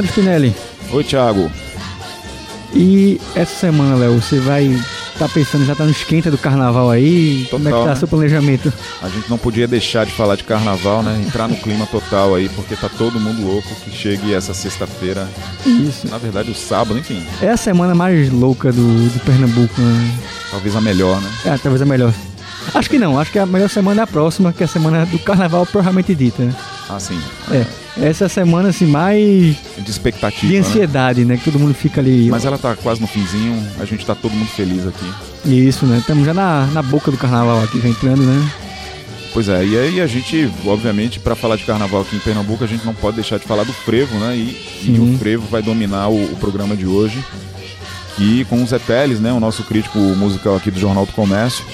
Leonardo 0.00 0.08
Spinelli. 0.08 0.54
Oi, 0.92 1.04
Thiago. 1.04 1.50
E 2.74 3.20
essa 3.34 3.54
semana, 3.54 3.96
Léo, 3.96 4.20
você 4.20 4.38
vai 4.38 4.78
tá 5.18 5.28
pensando, 5.28 5.66
já 5.66 5.74
tá 5.74 5.84
no 5.84 5.90
esquenta 5.90 6.30
do 6.30 6.38
carnaval 6.38 6.90
aí? 6.90 7.46
Total, 7.50 7.58
Como 7.58 7.68
é 7.68 7.72
que 7.72 7.84
tá 7.84 7.90
né? 7.90 7.96
seu 7.96 8.08
planejamento? 8.08 8.72
A 9.02 9.08
gente 9.10 9.28
não 9.28 9.36
podia 9.36 9.68
deixar 9.68 10.06
de 10.06 10.12
falar 10.12 10.34
de 10.34 10.44
carnaval, 10.44 11.02
né? 11.02 11.22
Entrar 11.26 11.46
no 11.46 11.56
clima 11.56 11.86
total 11.86 12.34
aí, 12.34 12.48
porque 12.48 12.74
tá 12.74 12.88
todo 12.88 13.20
mundo 13.20 13.46
louco 13.46 13.68
que 13.84 13.90
chegue 13.90 14.32
essa 14.32 14.54
sexta-feira. 14.54 15.28
Isso. 15.66 16.08
Na 16.08 16.16
verdade, 16.16 16.50
o 16.50 16.54
sábado, 16.54 16.98
enfim. 16.98 17.22
É 17.42 17.50
a 17.50 17.56
semana 17.58 17.94
mais 17.94 18.32
louca 18.32 18.72
do, 18.72 19.10
de 19.10 19.18
Pernambuco, 19.18 19.78
né? 19.78 20.18
Talvez 20.50 20.74
a 20.74 20.80
melhor, 20.80 21.20
né? 21.20 21.30
É, 21.44 21.58
talvez 21.58 21.82
a 21.82 21.86
melhor. 21.86 22.14
Acho 22.72 22.88
que 22.88 22.98
não, 22.98 23.18
acho 23.18 23.30
que 23.30 23.38
a 23.38 23.44
melhor 23.44 23.68
semana 23.68 24.00
é 24.02 24.04
a 24.04 24.06
próxima, 24.06 24.52
que 24.54 24.62
é 24.62 24.66
a 24.66 24.68
semana 24.68 25.04
do 25.04 25.18
carnaval 25.18 25.66
propriamente 25.66 26.14
dita, 26.14 26.44
né? 26.44 26.54
Ah, 26.92 26.98
sim. 26.98 27.20
É. 27.50 27.66
Essa 28.08 28.24
é 28.24 28.26
a 28.26 28.28
semana 28.28 28.68
assim 28.70 28.86
mais 28.86 29.56
De 29.78 29.90
expectativa. 29.90 30.46
de 30.46 30.54
né? 30.54 30.58
ansiedade, 30.60 31.24
né? 31.24 31.36
Que 31.36 31.44
todo 31.44 31.58
mundo 31.58 31.74
fica 31.74 32.00
ali. 32.00 32.28
Mas 32.30 32.44
ela 32.44 32.58
tá 32.58 32.74
quase 32.76 33.00
no 33.00 33.06
finzinho, 33.06 33.62
a 33.78 33.84
gente 33.84 34.04
tá 34.04 34.14
todo 34.14 34.32
mundo 34.32 34.48
feliz 34.48 34.86
aqui. 34.86 35.12
Isso, 35.44 35.86
né? 35.86 35.98
Estamos 35.98 36.24
já 36.24 36.34
na, 36.34 36.66
na 36.66 36.82
boca 36.82 37.10
do 37.10 37.16
carnaval 37.16 37.62
aqui, 37.62 37.80
já 37.80 37.88
entrando, 37.88 38.22
né? 38.22 38.50
Pois 39.32 39.48
é, 39.48 39.64
e 39.64 39.78
aí 39.78 40.00
a 40.00 40.06
gente, 40.08 40.50
obviamente, 40.66 41.20
para 41.20 41.36
falar 41.36 41.54
de 41.54 41.62
carnaval 41.64 42.00
aqui 42.00 42.16
em 42.16 42.20
Pernambuco, 42.20 42.64
a 42.64 42.66
gente 42.66 42.84
não 42.84 42.92
pode 42.94 43.14
deixar 43.16 43.38
de 43.38 43.44
falar 43.46 43.62
do 43.62 43.72
frevo, 43.72 44.18
né? 44.18 44.36
E, 44.36 44.90
e 44.90 44.98
o 44.98 45.16
frevo 45.18 45.46
vai 45.48 45.62
dominar 45.62 46.08
o, 46.08 46.32
o 46.32 46.36
programa 46.36 46.76
de 46.76 46.86
hoje. 46.86 47.22
E 48.18 48.44
com 48.46 48.62
o 48.62 48.66
Zé 48.66 48.78
Teles, 48.78 49.20
né? 49.20 49.32
O 49.32 49.38
nosso 49.38 49.62
crítico 49.62 49.98
musical 49.98 50.56
aqui 50.56 50.70
do 50.70 50.80
Jornal 50.80 51.06
do 51.06 51.12
Comércio. 51.12 51.64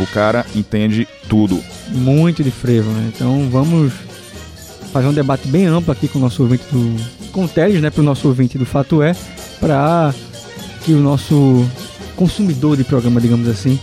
O 0.00 0.06
cara 0.06 0.46
entende 0.54 1.06
tudo. 1.28 1.62
Muito 1.88 2.42
de 2.42 2.50
frevo, 2.50 2.90
né? 2.90 3.12
Então 3.14 3.48
vamos 3.50 3.92
fazer 4.92 5.06
um 5.06 5.12
debate 5.12 5.46
bem 5.48 5.66
amplo 5.66 5.92
aqui 5.92 6.08
com 6.08 6.18
o 6.18 6.22
nosso 6.22 6.42
ouvinte 6.42 6.64
do. 6.72 6.96
Com 7.32 7.44
o 7.44 7.48
Teles, 7.48 7.80
né? 7.80 7.90
Para 7.90 8.00
o 8.00 8.04
nosso 8.04 8.28
ouvinte 8.28 8.58
do 8.58 8.66
Fato 8.66 9.02
É, 9.02 9.14
para 9.60 10.14
que 10.84 10.92
o 10.92 11.00
nosso 11.00 11.66
consumidor 12.16 12.76
de 12.76 12.84
programa, 12.84 13.20
digamos 13.20 13.48
assim, 13.48 13.78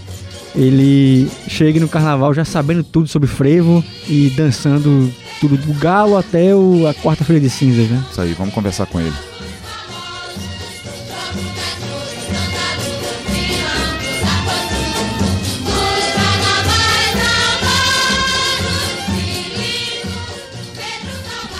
ele 0.56 1.30
chegue 1.48 1.80
no 1.80 1.88
carnaval 1.88 2.34
já 2.34 2.46
sabendo 2.46 2.84
tudo 2.84 3.08
sobre 3.08 3.28
frevo 3.28 3.84
e 4.08 4.30
dançando 4.36 5.12
tudo 5.40 5.58
do 5.58 5.74
galo 5.74 6.18
até 6.18 6.54
o, 6.54 6.88
a 6.88 6.94
quarta-feira 6.94 7.40
de 7.40 7.50
cinzas, 7.50 7.90
né? 7.90 8.04
Isso 8.12 8.22
aí, 8.22 8.34
vamos 8.34 8.54
conversar 8.54 8.86
com 8.86 9.00
ele. 9.00 9.29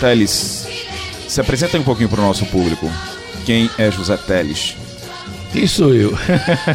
Teles, 0.00 0.66
se 1.28 1.42
apresenta 1.42 1.78
um 1.78 1.82
pouquinho 1.82 2.08
para 2.08 2.20
o 2.20 2.24
nosso 2.24 2.46
público. 2.46 2.90
Quem 3.44 3.68
é 3.76 3.90
José 3.90 4.16
Teles? 4.16 4.74
Quem 5.52 5.66
sou 5.66 5.94
eu? 5.94 6.10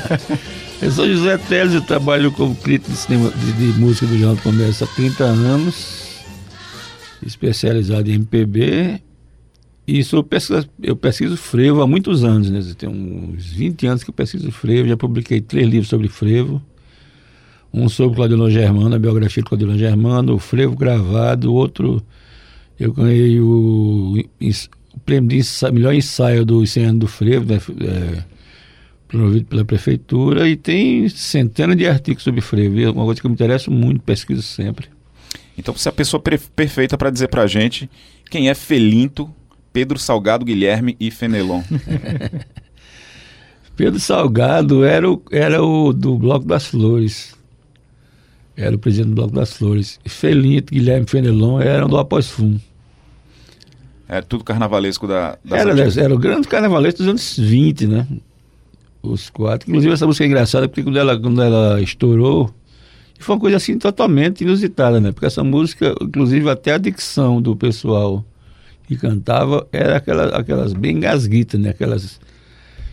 eu 0.80 0.92
sou 0.92 1.08
José 1.08 1.36
Teles, 1.40 1.74
eu 1.74 1.82
trabalho 1.82 2.32
como 2.32 2.56
crítico 2.56 2.92
de, 2.92 2.98
cinema, 2.98 3.32
de, 3.32 3.52
de 3.54 3.80
música 3.80 4.06
do 4.06 4.16
Jornal 4.16 4.36
do 4.36 4.44
Comércio 4.44 4.86
há 4.86 4.96
30 4.96 5.24
anos, 5.24 6.24
especializado 7.26 8.08
em 8.12 8.14
MPB, 8.14 9.02
e 9.88 10.04
sou 10.04 10.24
pesquisa, 10.24 10.70
eu 10.84 10.96
pesquiso 10.96 11.36
frevo 11.36 11.82
há 11.82 11.88
muitos 11.88 12.24
anos, 12.24 12.52
né? 12.52 12.62
Tem 12.78 12.88
uns 12.88 13.48
20 13.48 13.88
anos 13.88 14.04
que 14.04 14.12
eu 14.12 14.14
pesquiso 14.14 14.52
frevo, 14.52 14.88
já 14.88 14.96
publiquei 14.96 15.42
três 15.42 15.68
livros 15.68 15.90
sobre 15.90 16.08
frevo, 16.10 16.62
um 17.74 17.90
sobre 17.90 18.18
Claudio 18.18 18.52
Germano, 18.52 18.96
a 18.96 19.00
biografia 19.00 19.42
de 19.42 19.50
Claudio 19.50 19.76
Germano, 19.76 20.36
o 20.36 20.40
frevo 20.40 20.76
gravado, 20.76 21.52
outro 21.52 22.04
eu 22.80 22.94
ganhei 22.94 23.40
o, 23.40 24.16
o 24.18 25.00
prêmio 25.06 25.30
de 25.30 25.38
ensaio, 25.38 25.74
melhor 25.74 25.94
ensaio 25.94 26.46
do 26.46 26.66
100 26.66 26.86
anos 26.86 27.00
do 27.00 27.08
frevo, 27.08 27.46
né? 27.46 27.60
É, 27.82 28.24
promovido 29.08 29.46
pela 29.46 29.64
prefeitura 29.64 30.50
e 30.50 30.56
tem 30.56 31.08
centenas 31.10 31.78
de 31.78 31.88
artigos 31.88 32.24
sobre 32.24 32.42
frevo. 32.42 32.80
É 32.80 32.90
uma 32.90 33.06
coisa 33.06 33.22
que 33.22 33.28
eu 33.28 33.30
me 33.30 33.36
interessa 33.36 33.72
muito, 33.72 34.02
pesquiso 34.02 34.42
sempre. 34.42 34.90
Então 35.58 35.74
você 35.74 35.88
é 35.88 35.92
a 35.92 35.94
pessoa 35.94 36.22
perfeita 36.22 36.98
para 36.98 37.10
dizer 37.10 37.30
pra 37.30 37.48
gente 37.48 37.90
quem 38.30 38.50
é 38.50 38.54
Felinto, 38.54 39.34
Pedro 39.72 39.98
Salgado 39.98 40.44
Guilherme 40.44 40.98
e 41.00 41.10
Fenelon. 41.12 41.62
Pedro 43.76 44.00
Salgado 44.00 44.84
era 44.84 45.10
o, 45.10 45.22
era 45.32 45.64
o 45.64 45.92
do 45.92 46.18
Bloco 46.18 46.46
das 46.46 46.66
Flores. 46.68 47.35
Era 48.58 48.76
o 48.76 48.80
presidente 48.80 49.10
do 49.10 49.16
Bloco 49.16 49.34
das 49.34 49.54
Flores. 49.54 50.00
E 50.06 50.10
Felinto, 50.10 50.74
Guilherme 50.74 51.06
Fenelon 51.08 51.60
eram 51.60 51.88
do 51.88 51.98
Após 51.98 52.30
Fumo. 52.30 52.60
É 54.08 54.22
tudo 54.22 54.44
carnavalesco 54.44 55.08
da, 55.08 55.38
Era, 55.50 55.74
antigas. 55.74 55.98
era 55.98 56.14
o 56.14 56.18
grande 56.18 56.48
carnavalesco 56.48 57.00
dos 57.00 57.08
anos 57.08 57.38
20, 57.38 57.88
né? 57.88 58.08
Os 59.02 59.30
quatro. 59.30 59.70
Inclusive 59.70 59.94
essa 59.94 60.06
música 60.06 60.24
é 60.24 60.28
engraçada 60.28 60.68
porque 60.68 60.84
quando 60.84 60.98
ela, 60.98 61.20
quando 61.20 61.42
ela 61.42 61.82
estourou, 61.82 62.54
foi 63.20 63.36
uma 63.36 63.42
coisa 63.42 63.58
assim 63.58 63.78
totalmente 63.78 64.42
inusitada, 64.44 65.00
né? 65.02 65.12
Porque 65.12 65.26
essa 65.26 65.44
música, 65.44 65.96
inclusive 66.02 66.50
até 66.50 66.74
a 66.74 66.78
dicção 66.78 67.42
do 67.42 67.56
pessoal 67.56 68.24
que 68.88 68.96
cantava 68.96 69.68
era 69.72 69.98
aquelas, 69.98 70.34
aquelas 70.34 70.74
bem 70.74 71.00
gasguitas, 71.00 71.60
né? 71.60 71.70
Aquelas. 71.70 72.20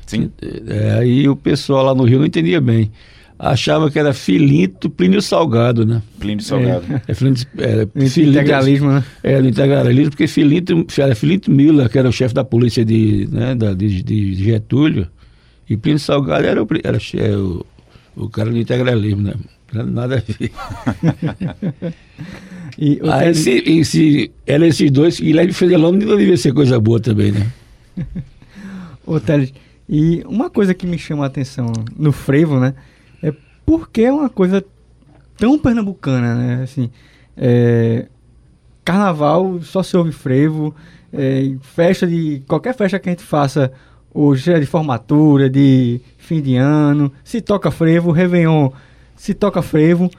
Sim. 0.06 0.30
É, 0.66 0.92
aí 0.92 1.28
o 1.28 1.36
pessoal 1.36 1.84
lá 1.84 1.94
no 1.94 2.04
Rio 2.04 2.18
não 2.18 2.26
entendia 2.26 2.60
bem. 2.60 2.90
Achava 3.38 3.90
que 3.90 3.98
era 3.98 4.12
Filinto 4.14 4.88
Plínio 4.88 5.20
Salgado, 5.20 5.84
né? 5.84 6.00
Plínio 6.20 6.44
Salgado. 6.44 6.84
É, 7.08 7.14
Filinto, 7.14 7.46
era, 7.58 7.88
Esse 7.96 8.22
integralismo, 8.22 8.90
né? 8.92 9.04
é, 9.22 9.42
do 9.42 9.48
integralismo, 9.48 10.10
porque 10.10 10.26
Filinto, 10.28 10.86
era 10.98 11.14
Filinto 11.14 11.50
Miller, 11.50 11.88
que 11.88 11.98
era 11.98 12.08
o 12.08 12.12
chefe 12.12 12.34
da 12.34 12.44
polícia 12.44 12.84
de, 12.84 13.28
né, 13.32 13.54
da, 13.54 13.72
de, 13.74 14.02
de 14.02 14.34
Getúlio, 14.34 15.08
e 15.68 15.76
Plínio 15.76 15.98
Salgado 15.98 16.46
era, 16.46 16.62
o, 16.62 16.68
era 16.84 16.98
che- 17.00 17.18
é, 17.18 17.36
o, 17.36 17.66
o 18.16 18.28
cara 18.28 18.50
do 18.50 18.58
integralismo, 18.58 19.22
né? 19.22 19.34
Nada 19.72 20.16
a 20.16 20.20
ver. 20.20 20.52
E 22.78 22.98
Aí, 23.02 23.20
Teles- 23.20 23.38
se, 23.38 23.50
e 23.66 23.84
se 23.84 24.30
eram 24.46 24.64
esses 24.66 24.90
dois, 24.90 25.20
Guilherme 25.20 25.52
Fenelon 25.52 25.92
não 25.92 26.16
devia 26.16 26.36
ser 26.36 26.52
coisa 26.54 26.80
boa 26.80 26.98
também, 26.98 27.32
né? 27.32 27.46
Ô, 29.06 29.20
Teles, 29.20 29.52
e 29.88 30.22
uma 30.26 30.48
coisa 30.48 30.72
que 30.72 30.86
me 30.86 30.96
chama 30.98 31.24
a 31.24 31.26
atenção 31.26 31.70
no 31.98 32.12
frevo, 32.12 32.58
né? 32.58 32.74
É 33.62 33.70
porque 33.74 34.02
é 34.02 34.12
uma 34.12 34.28
coisa 34.28 34.64
tão 35.36 35.58
pernambucana, 35.58 36.34
né? 36.34 36.62
Assim, 36.62 36.90
é, 37.36 38.06
carnaval 38.84 39.60
só 39.62 39.82
se 39.82 39.96
ouve 39.96 40.12
frevo, 40.12 40.74
é, 41.12 41.54
festa 41.62 42.06
de. 42.06 42.42
qualquer 42.46 42.74
festa 42.74 42.98
que 42.98 43.08
a 43.08 43.12
gente 43.12 43.22
faça 43.22 43.72
hoje, 44.12 44.42
seja 44.42 44.60
de 44.60 44.66
formatura, 44.66 45.48
de 45.48 46.00
fim 46.18 46.40
de 46.40 46.56
ano, 46.56 47.12
se 47.24 47.40
toca 47.40 47.70
frevo, 47.70 48.10
Réveillon 48.10 48.70
se 49.16 49.34
toca 49.34 49.62
frevo. 49.62 50.10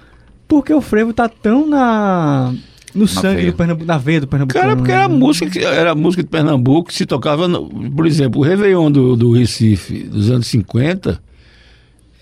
Porque 0.48 0.74
o 0.74 0.82
frevo 0.82 1.14
tá 1.14 1.28
tão 1.30 1.68
na. 1.68 2.54
No 2.94 3.08
sangue 3.08 3.38
veia. 3.38 3.52
do 3.52 3.58
Pernambuco, 3.58 3.86
na 3.88 3.98
veia 3.98 4.22
do 4.22 4.28
Pernambuco. 4.28 4.60
Cara, 4.60 4.76
porque 4.76 4.92
era 4.92 5.10
música, 5.10 5.50
que- 5.50 5.66
era 5.66 5.96
música 5.96 6.22
de 6.22 6.30
Pernambuco 6.30 6.90
que 6.90 6.94
se 6.94 7.08
tocava, 7.08 7.48
no- 7.48 7.68
por 7.90 8.06
exemplo, 8.06 8.40
o 8.40 8.44
Réveillon 8.44 8.92
do, 8.92 9.16
do 9.16 9.32
Recife 9.32 10.04
dos 10.04 10.30
anos 10.30 10.46
50 10.48 11.20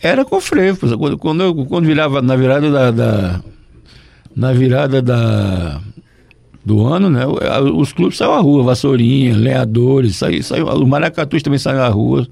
era 0.02 0.24
com 0.26 0.40
frevo. 0.42 0.98
Quando, 1.18 1.44
eu- 1.44 1.56
quando 1.66 1.86
virava 1.86 2.22
na 2.22 2.36
virada 2.36 2.72
da, 2.72 2.92
da- 2.92 3.42
na 4.36 4.54
virada 4.54 5.02
da 5.02 5.82
do 6.64 6.86
ano, 6.86 7.10
né? 7.10 7.22
Os 7.76 7.92
clubes 7.92 8.18
saíram 8.18 8.36
à 8.36 8.40
rua, 8.40 8.62
Vassourinha, 8.64 9.36
Leadores, 9.36 10.18
saiu, 10.18 10.68
o 10.68 10.88
Maracatus 10.88 11.42
também 11.42 11.58
saiu 11.58 11.82
à 11.82 11.88
rua. 11.88 12.28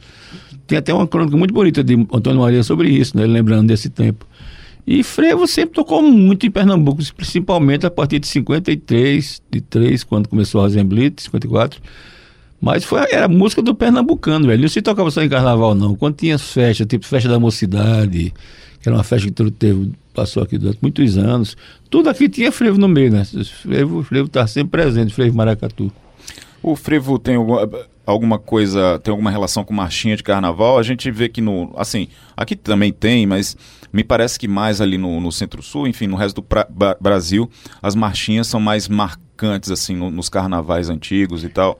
Tem 0.68 0.78
até 0.78 0.94
uma 0.94 1.08
crônica 1.08 1.36
muito 1.36 1.52
bonita 1.54 1.84
de 1.84 1.96
Antônio 2.14 2.42
Maria 2.42 2.62
sobre 2.62 2.90
isso, 2.90 3.18
né? 3.18 3.26
Lembrando 3.26 3.68
desse 3.68 3.90
tempo. 3.90 4.28
E 4.86 5.02
frevo 5.04 5.48
sempre 5.48 5.74
tocou 5.76 6.02
muito 6.04 6.46
em 6.46 6.52
Pernambuco, 6.52 7.02
principalmente 7.16 7.86
a 7.88 7.92
partir 7.92 8.20
de 8.20 8.28
53, 8.28 9.42
de 9.52 9.62
3, 9.62 10.04
quando 10.04 10.28
começou 10.30 10.62
a 10.62 10.66
Rosenblit, 10.66 11.22
54. 11.24 11.82
Mas 12.62 12.84
foi, 12.84 13.00
era 13.12 13.28
música 13.28 13.62
do 13.62 13.74
pernambucano, 13.74 14.48
velho. 14.48 14.62
Não 14.62 14.68
se 14.70 14.82
tocava 14.82 15.10
só 15.12 15.22
em 15.24 15.30
carnaval, 15.30 15.74
não. 15.74 15.96
Quando 15.96 16.16
tinha 16.16 16.38
festa, 16.38 16.86
tipo 16.86 17.06
festa 17.06 17.30
da 17.30 17.40
mocidade, 17.40 18.34
que 18.82 18.90
era 18.90 18.98
uma 18.98 19.04
festa 19.04 19.32
que 19.32 19.52
teve, 19.52 19.92
passou 20.14 20.44
aqui 20.44 20.58
durante 20.58 20.80
muitos 20.82 21.18
anos, 21.18 21.56
tudo 21.90 22.10
aqui 22.10 22.28
tinha 22.28 22.52
frevo 22.52 22.78
no 22.78 22.88
meio, 22.88 23.12
né? 23.12 23.24
Frevo, 23.62 24.04
frevo 24.04 24.28
tá 24.28 24.46
sempre 24.46 24.72
presente, 24.72 25.14
frevo 25.14 25.36
maracatu. 25.38 25.92
O 26.62 26.76
frevo 26.76 27.18
tem 27.18 27.36
alguma, 27.36 27.70
alguma 28.06 28.38
coisa, 28.38 29.00
tem 29.00 29.12
alguma 29.12 29.32
relação 29.32 29.64
com 29.64 29.74
marchinha 29.74 30.18
de 30.18 30.24
carnaval? 30.24 30.78
A 30.78 30.84
gente 30.84 31.10
vê 31.10 31.30
que 31.30 31.40
no, 31.40 31.72
assim, 31.78 32.10
aqui 32.36 32.58
também 32.58 32.92
tem, 32.92 33.26
mas 33.26 33.56
me 33.94 34.04
parece 34.04 34.38
que 34.38 34.50
mais 34.50 34.82
ali 34.82 34.98
no, 34.98 35.22
no 35.22 35.32
Centro-Sul, 35.32 35.88
enfim, 35.88 36.08
no 36.08 36.18
resto 36.18 36.36
do 36.36 36.44
pra- 36.44 36.68
Bra- 36.70 36.98
Brasil, 37.00 37.50
as 37.82 37.96
marchinhas 37.96 38.48
são 38.48 38.60
mais 38.60 38.90
marcantes, 38.90 39.72
assim, 39.72 39.96
no- 39.96 40.12
nos 40.12 40.28
carnavais 40.28 40.90
antigos 40.90 41.46
e 41.46 41.50
tal. 41.50 41.80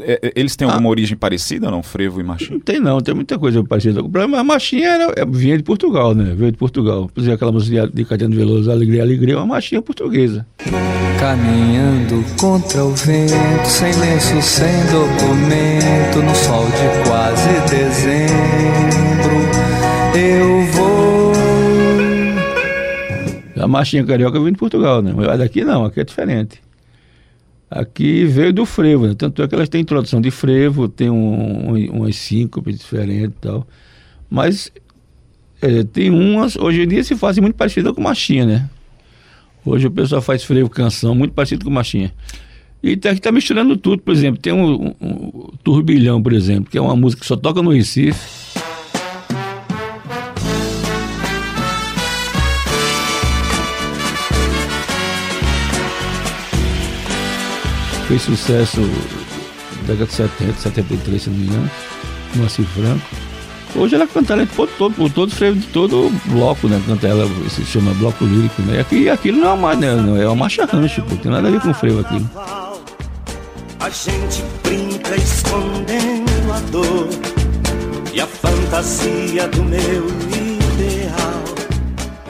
É, 0.00 0.20
é, 0.22 0.32
eles 0.34 0.56
têm 0.56 0.66
alguma 0.66 0.88
ah. 0.88 0.90
origem 0.90 1.16
parecida, 1.16 1.70
não? 1.70 1.82
Frevo 1.82 2.20
e 2.20 2.24
marchinha? 2.24 2.52
Não 2.52 2.60
tem 2.60 2.80
não, 2.80 3.00
tem 3.00 3.14
muita 3.14 3.38
coisa 3.38 3.62
parecida. 3.62 4.00
O 4.00 4.08
problema, 4.08 4.38
a 4.38 4.44
marchinha 4.44 4.88
era, 4.88 5.12
é, 5.16 5.26
vinha 5.26 5.56
de 5.56 5.62
Portugal, 5.62 6.14
né? 6.14 6.34
Veio 6.36 6.52
de 6.52 6.58
Portugal. 6.58 7.10
Por 7.12 7.20
exemplo, 7.20 7.34
aquela 7.34 7.52
música 7.52 7.88
de 7.92 8.04
Caetano 8.04 8.34
Veloso, 8.34 8.70
Alegria, 8.70 9.02
Alegria, 9.02 9.34
é 9.34 9.36
uma 9.36 9.46
marchinha 9.46 9.82
portuguesa. 9.82 10.46
Caminhando 11.20 12.24
contra 12.38 12.84
o 12.84 12.94
vento, 12.94 13.66
sem 13.66 13.92
lenço, 13.94 14.40
sem 14.42 14.72
documento, 14.86 16.22
no 16.22 16.34
sol 16.34 16.64
de 16.66 17.08
quase 17.08 17.50
dezembro, 17.70 19.36
eu 20.18 20.66
vou. 20.72 21.32
A 23.62 23.68
marchinha 23.68 24.04
carioca 24.04 24.40
vem 24.40 24.52
de 24.52 24.58
Portugal, 24.58 25.02
né? 25.02 25.12
Mas 25.14 25.38
daqui 25.38 25.64
não, 25.64 25.84
aqui 25.84 26.00
é 26.00 26.04
diferente 26.04 26.60
aqui 27.72 28.24
veio 28.24 28.52
do 28.52 28.64
frevo, 28.64 29.06
né? 29.06 29.14
tanto 29.16 29.42
é 29.42 29.48
que 29.48 29.54
elas 29.54 29.68
têm 29.68 29.80
introdução 29.80 30.20
de 30.20 30.30
frevo, 30.30 30.88
tem 30.88 31.10
um, 31.10 31.70
um, 31.70 31.90
umas 31.90 32.16
síncopes 32.16 32.78
diferentes 32.78 33.36
e 33.36 33.40
tal, 33.40 33.66
mas 34.28 34.72
é, 35.60 35.82
tem 35.84 36.10
umas, 36.10 36.56
hoje 36.56 36.82
em 36.82 36.88
dia 36.88 37.02
se 37.04 37.16
fazem 37.16 37.40
muito 37.40 37.54
parecida 37.54 37.92
com 37.92 38.00
machinha, 38.00 38.44
né? 38.44 38.70
Hoje 39.64 39.86
o 39.86 39.90
pessoal 39.90 40.20
faz 40.20 40.42
frevo 40.42 40.68
canção 40.68 41.14
muito 41.14 41.32
parecido 41.34 41.64
com 41.64 41.70
machinha. 41.70 42.12
E 42.82 42.96
tá, 42.96 43.14
tá 43.14 43.30
misturando 43.30 43.76
tudo, 43.76 44.02
por 44.02 44.12
exemplo, 44.12 44.40
tem 44.40 44.52
um, 44.52 44.86
um, 44.86 44.94
um 45.00 45.50
Turbilhão, 45.62 46.20
por 46.20 46.32
exemplo, 46.32 46.68
que 46.68 46.76
é 46.76 46.80
uma 46.80 46.96
música 46.96 47.20
que 47.20 47.26
só 47.26 47.36
toca 47.36 47.62
no 47.62 47.70
Recife, 47.70 48.18
fez 58.12 58.22
sucesso 58.22 58.80
na 58.80 59.82
década 59.86 60.04
de 60.04 60.12
70, 60.12 60.60
73, 60.60 61.22
se 61.22 61.30
não 61.30 61.36
me 61.38 61.46
engano, 61.46 61.70
Moacir 62.34 62.66
Franco. 62.66 63.00
Hoje 63.74 63.94
ela 63.94 64.06
canta 64.06 64.34
ela 64.34 64.44
por 64.44 64.68
todo, 64.68 64.94
por 64.94 65.10
todo 65.10 65.34
freio 65.34 65.54
de 65.54 65.66
todo 65.68 66.12
bloco, 66.26 66.68
né? 66.68 66.82
Canta 66.86 67.08
ela, 67.08 67.26
se 67.48 67.64
chama 67.64 67.94
bloco 67.94 68.22
lírico, 68.26 68.60
né? 68.62 68.84
E 68.92 69.08
aquilo 69.08 69.38
não 69.38 69.48
é 69.48 69.52
uma, 69.54 69.74
né? 69.74 69.96
não 69.96 70.20
é 70.20 70.26
uma 70.26 70.36
marcha 70.36 70.66
rancho, 70.66 71.00
pô, 71.02 71.16
tem 71.16 71.32
nada 71.32 71.48
a 71.48 71.50
ver 71.50 71.60
com 71.60 71.72
freio 71.72 72.00
aquilo. 72.00 72.30
A 73.80 73.88
gente 73.88 74.44
brinca 74.62 75.16
escondendo 75.16 76.52
a 76.52 76.60
dor 76.70 77.08
e 78.12 78.20
a 78.20 78.26
fantasia 78.26 79.48
do 79.48 79.64
meu 79.64 80.22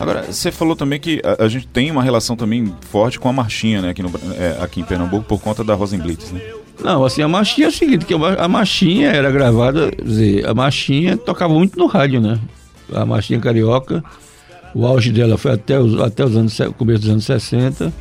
Agora, 0.02 0.25
você 0.25 0.50
falou 0.50 0.75
também 0.75 0.99
que 0.99 1.22
a, 1.25 1.44
a, 1.44 1.49
gente 1.49 1.64
tem 1.69 1.88
uma 1.88 2.02
relação 2.02 2.34
também 2.34 2.75
forte 2.81 3.20
com 3.20 3.28
a 3.28 3.32
marchinha, 3.32 3.81
né, 3.81 3.90
aqui, 3.90 4.02
no, 4.02 4.10
é, 4.37 4.58
aqui 4.60 4.81
em 4.81 4.84
Pernambuco, 4.84 5.25
por 5.25 5.40
conta 5.40 5.62
da 5.62 5.75
Rosenblitz, 5.75 6.32
né? 6.32 6.40
Não, 6.82 7.04
assim, 7.04 7.22
a 7.22 7.28
marchinha 7.28 7.69
é 7.69 7.70
o 7.70 7.72
seguinte, 7.72 8.04
que 8.04 8.12
a 8.12 8.49
marchinha 8.49 9.10
era 9.10 9.31
gravada, 9.31 9.93
quer 9.93 10.02
dizer, 10.02 10.49
a 10.49 10.52
marchinha 10.52 11.16
tocava 11.16 11.54
muito 11.54 11.78
no 11.78 11.87
rádio, 11.87 12.20
né? 12.20 12.40
A 12.93 13.06
marchinha 13.06 13.38
carioca, 13.38 14.02
o 14.75 14.84
auge 14.84 15.12
dela 15.12 15.38
foi 15.38 15.52
até 15.52 15.78
os, 15.78 16.00
até 16.00 16.25
os 16.25 16.37
anos, 16.37 16.58
começo 16.76 17.02
dos 17.02 17.10
anos 17.10 17.25
60. 17.25 17.93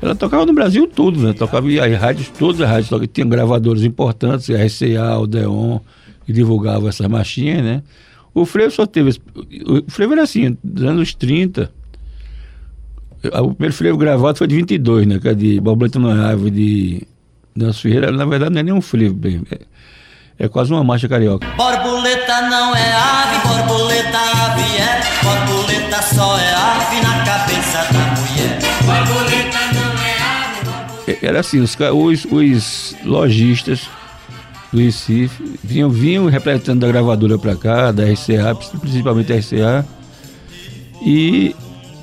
Ela 0.00 0.14
tocava 0.14 0.46
no 0.46 0.54
Brasil 0.54 0.86
todo, 0.86 1.20
né? 1.20 1.34
Tocava 1.34 1.70
em 1.70 1.94
rádios, 1.94 2.30
todas 2.30 2.62
as 2.62 2.70
rádios, 2.70 3.08
tinha 3.12 3.26
gravadores 3.26 3.82
importantes, 3.82 4.48
a 4.48 4.64
RCA, 4.64 5.26
Deon, 5.28 5.80
que 6.24 6.32
divulgavam 6.32 6.88
essas 6.88 7.06
marchinhas, 7.06 7.62
né? 7.62 7.82
O 8.34 8.44
frevo 8.44 8.72
só 8.72 8.84
teve. 8.84 9.20
O 9.64 9.88
frevo 9.88 10.12
era 10.12 10.22
assim, 10.22 10.58
dos 10.62 10.84
anos 10.84 11.14
30. 11.14 11.70
O 13.40 13.54
primeiro 13.54 13.74
frevo 13.74 13.96
gravado 13.96 14.36
foi 14.36 14.48
de 14.48 14.56
22, 14.56 15.06
né? 15.06 15.18
Que 15.20 15.28
é 15.28 15.34
de 15.34 15.60
Borboleta 15.60 15.98
no 15.98 16.10
Árvore, 16.10 16.50
de 16.50 17.02
Nelson 17.54 17.80
Ferreira. 17.82 18.10
Na 18.10 18.26
verdade, 18.26 18.52
não 18.52 18.60
é 18.60 18.62
nem 18.64 18.74
um 18.74 18.80
frevo, 18.80 19.14
bem. 19.14 19.40
É, 19.50 19.60
é 20.44 20.48
quase 20.48 20.72
uma 20.72 20.82
marcha 20.82 21.08
carioca. 21.08 21.46
Borboleta 21.56 22.42
não 22.50 22.74
é 22.74 22.92
ave, 22.92 23.48
borboleta 23.48 24.18
ave 24.18 24.62
é. 24.76 25.00
Borboleta 25.22 26.02
só 26.02 26.36
é 26.36 26.54
ave 26.54 27.00
na 27.00 27.24
cabeça 27.24 27.78
da 27.92 28.20
mulher. 28.20 28.58
Borboleta 28.82 29.58
não 29.74 30.02
é 30.02 30.18
ave. 30.18 30.64
Borboleta... 30.64 31.26
Era 31.26 31.40
assim, 31.40 31.60
os, 31.60 31.76
os, 31.92 32.24
os 32.26 32.96
lojistas 33.04 33.88
do 34.74 34.80
Recife, 34.80 35.40
vinham, 35.62 35.88
vinham 35.88 36.26
representando 36.26 36.80
da 36.80 36.88
gravadora 36.88 37.38
para 37.38 37.54
cá, 37.54 37.92
da 37.92 38.02
RCA, 38.10 38.54
principalmente 38.80 39.28
da 39.28 39.36
RCA, 39.36 39.86
e 41.00 41.54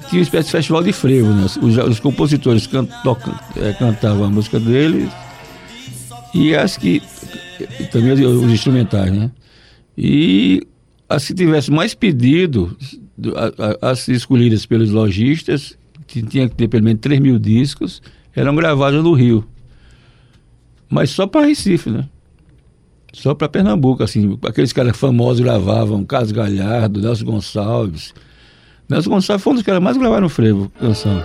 tinha 0.09 0.19
uma 0.19 0.23
espécie 0.23 0.45
de 0.45 0.51
festival 0.51 0.81
de 0.81 0.93
frevo, 0.93 1.33
né? 1.33 1.43
Os, 1.43 1.77
os 1.77 1.99
compositores 1.99 2.65
can, 2.67 2.87
é, 3.57 3.73
cantavam 3.73 4.23
a 4.23 4.29
música 4.29 4.57
deles 4.57 5.11
e 6.33 6.55
as 6.55 6.77
que 6.77 7.01
também 7.91 8.13
os, 8.13 8.41
os 8.41 8.49
instrumentais, 8.49 9.11
né? 9.11 9.29
E 9.97 10.65
as 11.09 11.27
que 11.27 11.33
tivesse 11.33 11.69
mais 11.69 11.93
pedido, 11.93 12.77
as 13.81 14.07
escolhidas 14.07 14.65
pelos 14.65 14.91
lojistas, 14.91 15.77
que 16.07 16.21
tinha 16.21 16.47
que 16.47 16.55
ter 16.55 16.69
pelo 16.69 16.85
menos 16.85 17.01
3 17.01 17.19
mil 17.19 17.37
discos, 17.37 18.01
eram 18.33 18.55
gravadas 18.55 19.03
no 19.03 19.11
Rio. 19.11 19.45
Mas 20.89 21.09
só 21.09 21.27
para 21.27 21.47
Recife, 21.47 21.89
né? 21.89 22.07
Só 23.13 23.33
para 23.35 23.49
Pernambuco, 23.49 24.03
assim, 24.03 24.37
aqueles 24.45 24.71
caras 24.71 24.95
famosos 24.95 25.41
gravavam, 25.41 26.05
Carlos 26.05 26.31
Galhardo, 26.31 27.01
Nelson 27.01 27.25
Gonçalves. 27.25 28.13
Nelson 28.89 29.09
Gonçalves 29.09 29.43
foi 29.43 29.53
um 29.53 29.55
dos 29.55 29.63
caras 29.65 29.81
mais 29.81 29.97
gravaram 29.97 30.29
frevo, 30.29 30.71
canção. 30.79 31.21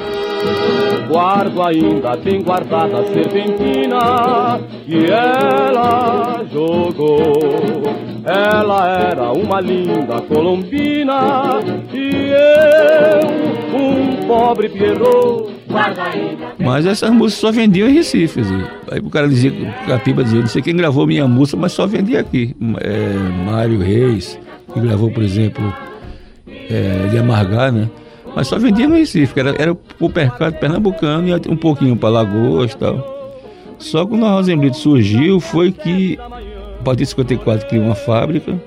Guardo 1.09 1.63
ainda 1.63 2.17
bem 2.17 2.43
guardada 2.43 3.01
a 3.01 3.07
serpentina 3.07 4.61
que 4.85 5.07
ela 5.07 6.45
jogou. 6.53 7.83
Ela 8.25 8.89
era 8.89 9.33
uma 9.33 9.61
linda 9.61 10.21
colombina 10.23 11.61
e 11.95 12.33
eu, 12.33 13.79
um 13.79 14.27
pobre 14.27 14.69
pierrot. 14.69 15.56
Mas 16.59 16.87
essas 16.87 17.11
músicas 17.11 17.41
só 17.41 17.53
vendiam 17.53 17.89
em 17.89 17.93
Recife. 17.93 18.41
Assim. 18.41 18.65
Aí 18.91 19.01
o 19.01 19.11
cara 19.11 19.29
dizia, 19.29 19.53
a 19.93 19.99
pipa 19.99 20.25
dizia, 20.25 20.41
não 20.41 20.47
sei 20.47 20.63
quem 20.63 20.77
gravou 20.77 21.07
minha 21.07 21.27
música, 21.27 21.57
mas 21.57 21.73
só 21.73 21.87
vendia 21.87 22.21
aqui. 22.21 22.57
É, 22.81 23.15
Mário 23.45 23.81
Reis, 23.81 24.39
que 24.73 24.81
gravou, 24.81 25.11
por 25.11 25.23
exemplo, 25.23 25.73
é, 26.71 27.09
de 27.11 27.19
Amargar, 27.19 27.73
né? 27.73 27.89
Mas 28.35 28.49
só 28.49 28.59
vendia 28.59 28.89
no 28.89 28.97
Recife, 28.97 29.33
que 29.33 29.41
era, 29.41 29.55
era 29.59 29.73
o 29.73 30.09
mercado 30.09 30.59
pernambucano 30.59 31.29
e 31.29 31.51
um 31.51 31.57
pouquinho 31.57 31.97
para 31.97 32.11
Lagoas 32.11 32.73
e 32.73 32.77
tal. 32.77 33.17
Só 33.79 34.07
quando 34.07 34.27
a 34.27 34.31
Rosenblit 34.31 34.77
surgiu 34.77 35.41
foi 35.41 35.73
que, 35.73 36.19
a 36.19 36.83
partir 36.83 37.05
de 37.05 37.07
54, 37.11 37.69
criou 37.69 37.85
uma 37.85 37.95
fábrica 37.95 38.59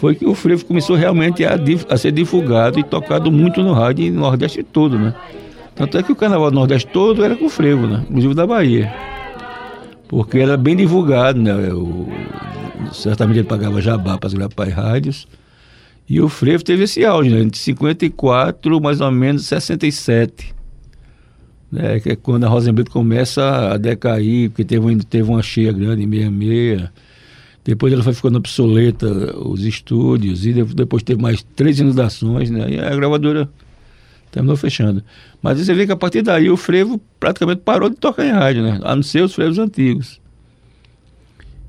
foi 0.00 0.14
que 0.14 0.24
o 0.26 0.34
frevo 0.34 0.64
começou 0.64 0.96
realmente 0.96 1.44
a, 1.44 1.58
a, 1.90 1.96
ser 1.98 2.10
divulgado 2.10 2.80
e 2.80 2.82
tocado 2.82 3.30
muito 3.30 3.62
no 3.62 3.74
rádio 3.74 4.06
e 4.06 4.10
no 4.10 4.20
Nordeste 4.20 4.62
todo, 4.62 4.98
né? 4.98 5.14
Tanto 5.80 5.96
é 5.96 6.02
que 6.02 6.12
o 6.12 6.16
carnaval 6.16 6.50
do 6.50 6.56
Nordeste 6.56 6.90
todo 6.92 7.24
era 7.24 7.34
com 7.34 7.48
frevo, 7.48 7.86
né? 7.86 8.04
Inclusive 8.10 8.34
da 8.34 8.46
Bahia. 8.46 8.92
Porque 10.08 10.38
era 10.38 10.54
bem 10.54 10.76
divulgado, 10.76 11.40
né? 11.40 11.54
O, 11.72 12.06
certamente 12.92 13.38
ele 13.38 13.48
pagava 13.48 13.80
jabá 13.80 14.18
para 14.18 14.26
as 14.26 14.34
gravar 14.34 14.68
rádios. 14.68 15.26
E 16.06 16.20
o 16.20 16.28
frevo 16.28 16.62
teve 16.62 16.84
esse 16.84 17.02
auge, 17.02 17.30
né? 17.30 17.40
Entre 17.40 17.58
54, 17.58 18.78
mais 18.78 19.00
ou 19.00 19.10
menos 19.10 19.46
67. 19.46 20.54
Né? 21.72 21.98
Que 21.98 22.10
é 22.10 22.16
quando 22.16 22.44
a 22.44 22.48
Rosenblit 22.50 22.90
começa 22.90 23.72
a 23.72 23.78
decair, 23.78 24.50
porque 24.50 24.66
teve, 24.66 24.96
teve 25.04 25.30
uma 25.30 25.42
cheia 25.42 25.72
grande 25.72 26.04
em 26.04 26.10
66. 26.10 26.90
Depois 27.64 27.90
ela 27.90 28.02
foi 28.02 28.12
ficando 28.12 28.36
obsoleta, 28.36 29.34
os 29.38 29.64
estúdios, 29.64 30.44
e 30.44 30.52
depois 30.52 31.02
teve 31.02 31.22
mais 31.22 31.42
três 31.56 31.80
inundações, 31.80 32.50
né? 32.50 32.66
E 32.68 32.78
a 32.78 32.94
gravadora 32.94 33.48
terminou 34.30 34.56
fechando. 34.56 35.02
Mas 35.42 35.58
você 35.58 35.74
vê 35.74 35.86
que 35.86 35.92
a 35.92 35.96
partir 35.96 36.22
daí 36.22 36.50
o 36.50 36.56
frevo 36.56 37.00
praticamente 37.18 37.62
parou 37.62 37.88
de 37.90 37.96
tocar 37.96 38.24
em 38.24 38.32
rádio, 38.32 38.62
né? 38.62 38.78
A 38.82 38.94
não 38.94 39.02
ser 39.02 39.22
os 39.22 39.34
frevos 39.34 39.58
antigos. 39.58 40.20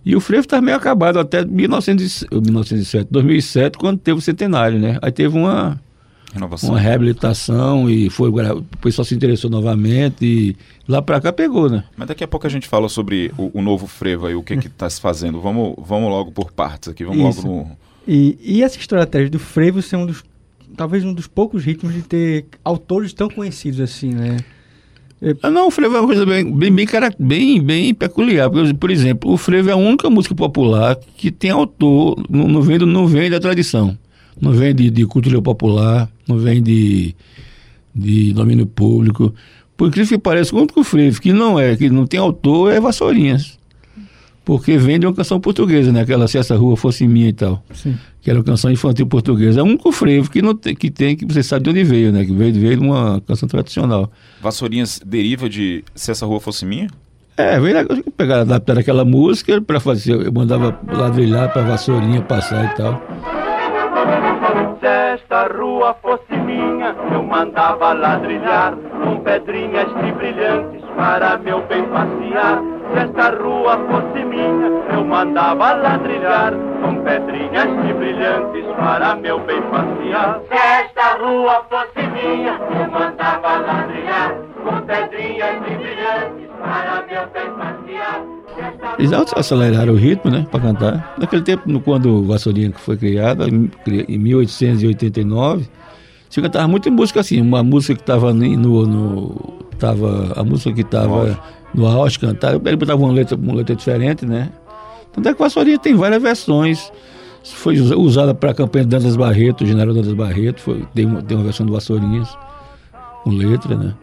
E 0.04 0.16
o 0.16 0.20
frevo 0.20 0.42
está 0.42 0.60
meio 0.62 0.78
acabado 0.78 1.20
até 1.20 1.46
1907, 1.46 3.08
2007, 3.12 3.78
quando 3.78 4.00
teve 4.00 4.18
o 4.18 4.22
centenário, 4.22 4.80
né? 4.80 4.98
Aí 5.02 5.12
teve 5.12 5.38
uma, 5.38 5.80
Renovação. 6.34 6.70
uma 6.72 6.80
reabilitação 6.80 7.90
e 7.90 8.10
foi, 8.10 8.30
o 8.30 8.64
pessoal 8.82 9.06
se 9.06 9.14
interessou 9.14 9.50
novamente 9.50 10.26
e 10.26 10.58
lá 10.88 11.02
para 11.02 11.22
cá 11.22 11.32
pegou, 11.32 11.70
né? 11.70 11.84
Mas 11.96 12.08
daqui 12.08 12.24
a 12.24 12.28
pouco 12.28 12.48
a 12.48 12.50
gente 12.50 12.68
fala 12.68 12.90
sobre 12.90 13.32
o, 13.38 13.60
o 13.60 13.62
novo 13.62 13.86
frevo 13.86 14.26
aí, 14.26 14.34
o 14.34 14.42
que 14.42 14.54
está 14.54 14.90
se 14.90 15.00
fazendo. 15.00 15.40
Vamos, 15.40 15.76
vamos 15.78 16.10
logo 16.10 16.32
por 16.32 16.52
partes 16.52 16.90
aqui, 16.90 17.04
vamos 17.04 17.38
Isso. 17.38 17.48
logo 17.48 17.70
no... 17.70 17.78
E, 18.08 18.38
e 18.42 18.64
essa 18.64 18.80
estratégia 18.80 19.30
do 19.30 19.38
frevo 19.38 19.82
ser 19.82 19.98
um 19.98 20.08
dos 20.08 20.24
talvez 20.76 21.04
um 21.04 21.14
dos 21.14 21.28
poucos 21.28 21.64
ritmos 21.64 21.94
de 21.94 22.02
ter 22.02 22.46
autores 22.64 23.14
tão 23.14 23.30
conhecidos 23.30 23.80
assim, 23.80 24.10
né? 24.10 24.38
Ah, 25.44 25.52
não, 25.52 25.68
o 25.68 25.72
frevo 25.72 25.96
é 25.96 26.00
uma 26.00 26.08
coisa 26.08 26.26
bem, 26.26 26.44
bem, 26.52 26.74
bem, 26.74 26.88
bem, 27.20 27.62
bem 27.62 27.94
peculiar. 27.94 28.50
Por, 28.50 28.74
por 28.74 28.90
exemplo, 28.90 29.32
o 29.32 29.38
frevo 29.38 29.70
é 29.70 29.74
a 29.74 29.78
única 29.78 30.10
música 30.10 30.34
popular 30.34 30.98
que 31.16 31.30
tem 31.30 31.52
autor, 31.52 32.26
não, 32.28 32.48
não, 32.48 32.62
vem, 32.62 32.80
não 32.80 33.06
vem 33.06 33.30
da 33.30 33.40
tradição. 33.40 33.96
Não 34.40 34.52
vem 34.52 34.74
de, 34.74 34.90
de 34.90 35.06
cultura 35.06 35.40
popular, 35.40 36.10
não 36.28 36.40
vem 36.40 36.64
de, 36.64 37.16
de 37.94 38.34
domínio 38.34 38.66
público. 38.66 39.32
Por 39.78 39.90
incrível 39.90 40.18
que 40.18 40.24
pareça, 40.24 40.56
o 40.56 40.60
único 40.60 40.84
frevo 40.84 41.22
que 41.22 41.32
não 41.32 41.60
é, 41.60 41.76
que 41.76 41.88
não 41.88 42.08
tem 42.08 42.20
autor, 42.20 42.74
é 42.74 42.80
Vassourinhas. 42.80 43.60
Porque 44.44 44.76
vem 44.78 45.00
de 45.00 45.06
uma 45.06 45.14
canção 45.14 45.40
portuguesa, 45.40 45.92
né? 45.92 46.02
Aquela 46.02 46.28
Se 46.28 46.38
Essa 46.38 46.56
Rua 46.56 46.76
Fosse 46.76 47.08
Minha 47.08 47.30
e 47.30 47.34
tal. 47.34 47.64
Sim. 47.74 47.96
Que 48.22 48.30
era 48.30 48.40
uma 48.40 48.46
canção 48.46 48.72
infantil 48.72 49.06
portuguesa. 49.06 49.60
É 49.60 49.64
um 49.64 49.68
único 49.68 49.92
frevo 49.92 50.30
que, 50.32 50.42
não 50.42 50.56
tem, 50.56 50.76
que 50.76 50.90
tem, 50.90 51.16
que 51.16 51.26
você 51.26 51.44
sabe 51.44 51.64
de 51.66 51.70
onde 51.70 51.84
veio, 51.84 52.12
né? 52.12 52.26
Que 52.26 52.34
veio, 52.34 52.54
veio 52.54 52.78
de 52.78 52.84
uma 52.84 53.22
canção 53.28 53.48
tradicional. 53.48 54.12
Vassourinhas 54.42 55.00
deriva 55.06 55.48
de 55.48 55.84
Se 55.94 56.10
Essa 56.12 56.26
Rua 56.26 56.40
Fosse 56.40 56.66
Minha? 56.66 56.88
É, 57.38 57.60
veio 57.60 57.86
da- 57.88 57.96
pegar, 58.18 58.42
adaptar 58.42 58.78
aquela 58.80 59.06
música 59.06 59.62
para 59.62 59.80
fazer. 59.80 60.14
Eu 60.26 60.32
mandava 60.34 60.78
ladrilhar 60.92 61.54
para 61.54 61.62
vassourinha 61.62 62.22
passar 62.22 62.66
e 62.66 62.76
tal. 62.76 63.02
Se 64.80 64.88
esta 64.88 65.48
rua 65.48 65.96
fosse 66.02 66.36
minha, 66.46 66.96
eu 67.14 67.24
mandava 67.24 67.94
ladrilhar 67.94 68.76
com 68.76 69.20
pedrinhas 69.24 69.88
de 70.04 70.12
brilhantes 70.14 70.82
para 70.96 71.38
meu 71.38 71.66
bem 71.68 71.84
passear. 71.86 72.62
Se 72.92 72.98
esta 73.00 73.30
rua 73.42 73.78
fosse 73.90 74.26
minha, 74.26 74.68
eu 74.94 75.06
mandava 75.06 75.74
ladrilhar 75.74 76.54
com 76.82 76.96
pedrinhas 77.04 77.68
de 77.86 77.94
brilhantes 77.94 78.66
para 78.78 79.16
meu 79.16 79.40
bem 79.46 79.62
passear. 79.64 80.42
Se 80.50 80.54
esta 80.56 81.18
rua 81.18 81.66
fosse 81.70 82.08
minha, 82.08 82.54
eu 82.54 82.92
mandava 82.92 83.58
ladrilhar 83.60 84.36
com 84.64 84.82
pedrinhas 84.86 85.56
de 85.64 85.76
brilhantes 85.76 86.50
para 86.60 87.06
meu 87.08 87.28
bem 87.34 87.52
passear. 87.58 88.22
Eles 89.00 89.14
aceleraram 89.14 89.94
o 89.94 89.96
ritmo, 89.96 90.30
né, 90.30 90.46
para 90.52 90.60
cantar. 90.60 91.14
Naquele 91.18 91.42
tempo, 91.44 91.64
no- 91.68 91.80
quando 91.82 92.24
Vassourinha 92.26 92.72
foi 92.76 92.98
criada, 92.98 93.48
em, 93.48 93.68
cri- 93.86 94.06
em 94.08 94.18
1889, 94.18 95.68
se 96.30 96.42
cantava 96.42 96.68
muito 96.68 96.92
música 96.92 97.22
assim, 97.22 97.42
uma 97.42 97.64
música 97.64 97.96
que 97.96 98.02
estava 98.02 98.34
no, 98.34 98.86
no 98.86 99.62
tava 99.80 100.34
a 100.36 100.44
música 100.44 100.74
que 100.76 100.82
estava 100.82 101.40
no 101.74 101.86
auge 101.88 102.20
cantar, 102.20 102.54
ele 102.54 102.76
botava 102.76 103.02
uma 103.02 103.12
letra, 103.12 103.36
uma 103.38 103.54
letra 103.54 103.76
diferente, 103.76 104.26
né? 104.26 104.50
Tanto 105.14 105.28
é 105.30 105.34
que 105.34 105.40
Vassourinha 105.40 105.78
tem 105.80 105.94
várias 105.96 106.22
versões. 106.22 106.92
Foi 107.44 107.80
usa- 107.80 107.98
usada 107.98 108.34
para 108.36 108.52
a 108.52 108.54
campanha 108.54 108.86
de 108.86 108.92
Dantas 108.92 109.16
Barreto, 109.16 109.64
o 109.64 109.68
general 109.68 109.94
Dantas 109.94 110.14
Barreto, 110.14 110.62
foi, 110.62 110.86
tem, 110.94 111.06
uma, 111.06 111.22
tem 111.22 111.36
uma 111.36 111.44
versão 111.44 111.66
do 111.66 111.74
Vassourinhas 111.74 112.30
com 113.24 113.32
letra, 113.32 113.76
né? 113.76 113.94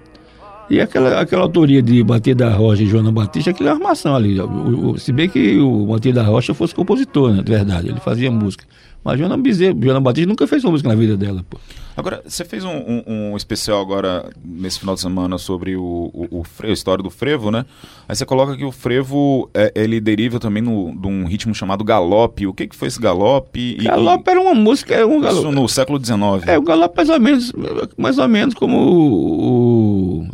E 0.71 0.81
aquela, 0.83 1.21
aquela 1.21 1.43
autoria 1.43 1.81
de 1.81 2.03
Bater 2.05 2.35
da 2.35 2.51
Rocha 2.51 2.83
e 2.83 2.87
Joana 2.87 3.11
Batista, 3.11 3.51
aquilo 3.51 3.71
é 3.71 3.73
uma 3.73 3.79
armação 3.81 4.15
ali. 4.15 4.39
O- 4.39 4.91
o- 4.91 4.99
se 4.99 5.13
bem 5.13 5.29
que 5.29 5.59
o 5.59 5.87
Bater 5.87 6.13
da 6.13 6.23
Rocha 6.23 6.53
fosse 6.53 6.75
compositor, 6.75 7.33
né? 7.33 7.43
De 7.43 7.51
verdade, 7.51 7.89
ele 7.89 8.01
fazia 8.01 8.31
música. 8.31 8.65
Mas 9.05 9.19
Joana, 9.19 9.37
Bezerra, 9.37 9.75
Joana 9.81 10.01
Batista 10.01 10.29
nunca 10.29 10.47
fez 10.47 10.65
uma 10.65 10.73
música 10.73 10.89
na 10.89 10.95
vida 10.95 11.17
dela, 11.17 11.45
pô. 11.49 11.59
Agora, 11.97 12.23
você 12.25 12.45
fez 12.45 12.63
um, 12.65 12.71
um- 12.71 13.03
um 13.33 13.37
especial 13.37 13.81
agora, 13.81 14.31
nesse 14.45 14.79
final 14.79 14.95
de 14.95 15.01
semana, 15.01 15.37
sobre 15.39 15.75
o, 15.77 15.83
o, 16.13 16.29
o 16.41 16.45
a 16.63 16.69
história 16.69 17.03
do 17.03 17.11
frevo, 17.11 17.51
né? 17.51 17.65
Aí 18.09 18.15
você 18.15 18.25
coloca 18.25 18.57
que 18.57 18.65
o 18.65 18.71
frevo, 18.71 19.51
é, 19.53 19.73
ele 19.75 20.01
deriva 20.01 20.39
também 20.39 20.63
no, 20.63 20.95
de 20.95 21.09
um 21.09 21.25
ritmo 21.27 21.53
chamado 21.55 21.83
galope. 21.83 22.47
O 22.47 22.53
que, 22.55 22.69
que 22.69 22.77
foi 22.77 22.87
esse 22.89 23.01
galope? 23.01 23.77
E- 23.81 23.85
Galope 23.85 24.31
era 24.31 24.41
uma 24.41 24.55
música, 24.55 24.95
é 24.95 25.05
um 25.05 25.15
e- 25.15 25.27
Isso 25.27 25.35
galope. 25.43 25.55
no 25.55 25.69
século 25.69 25.99
XIX. 26.05 26.47
É, 26.47 26.57
o 26.59 26.63
galope 26.63 26.97
mais 26.97 27.09
ou 27.09 27.19
menos, 27.21 27.53
mais 27.97 28.19
ou 28.19 28.29
menos 28.29 28.55
como 28.55 28.77
o, 28.79 30.23
o, 30.23 30.29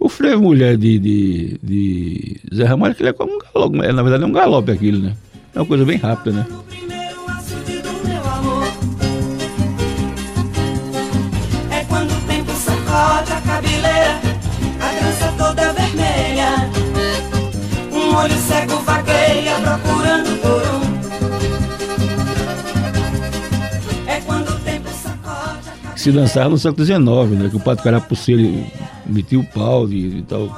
o 0.00 0.08
frevo 0.08 0.42
mulher 0.42 0.76
de, 0.76 0.98
de, 0.98 1.58
de 1.62 2.40
Zé 2.52 2.64
Ramalho, 2.64 2.94
que 2.94 3.02
ele 3.02 3.10
é 3.10 3.12
como 3.12 3.32
um 3.34 3.38
galope. 3.38 3.76
Na 3.76 4.02
verdade 4.02 4.24
é 4.24 4.26
um 4.26 4.32
galope 4.32 4.72
aquilo, 4.72 4.98
né? 4.98 5.14
É 5.54 5.60
uma 5.60 5.66
coisa 5.66 5.84
bem 5.84 5.96
rápida, 5.98 6.32
né? 6.32 6.46
Olho 18.16 18.34
cego 18.38 18.76
vagueia 18.82 19.56
procurando 19.60 20.40
por 20.40 20.62
um 20.74 20.84
É 24.10 24.20
quando 24.20 24.48
o 24.50 24.58
tempo 24.60 24.88
sacode 24.90 25.68
se 26.00 26.12
dançava 26.12 26.50
no 26.50 26.58
século 26.58 26.84
XIX, 26.84 27.02
né? 27.42 27.48
Que 27.50 27.56
o 27.56 27.60
Pato 27.60 27.82
Carapuceiro 27.82 28.64
metia 29.06 29.38
o 29.40 29.44
pau 29.44 29.88
e, 29.88 30.18
e 30.18 30.22
tal. 30.22 30.54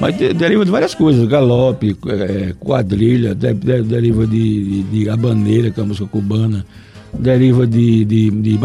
Mas 0.00 0.16
de- 0.16 0.32
deriva 0.34 0.64
de 0.64 0.70
várias 0.70 0.94
coisas, 0.94 1.26
galope, 1.28 1.96
eh, 2.08 2.54
quadrilha, 2.58 3.34
de- 3.34 3.54
de- 3.54 3.82
deriva 3.82 4.26
de, 4.26 4.82
de, 4.82 4.82
de 5.04 5.08
habaneira, 5.10 5.70
que 5.70 5.80
é 5.80 5.82
a 5.82 5.86
música 5.86 6.06
cubana, 6.06 6.64
deriva 7.12 7.66
de, 7.66 8.04
de, 8.04 8.30
de. 8.30 8.58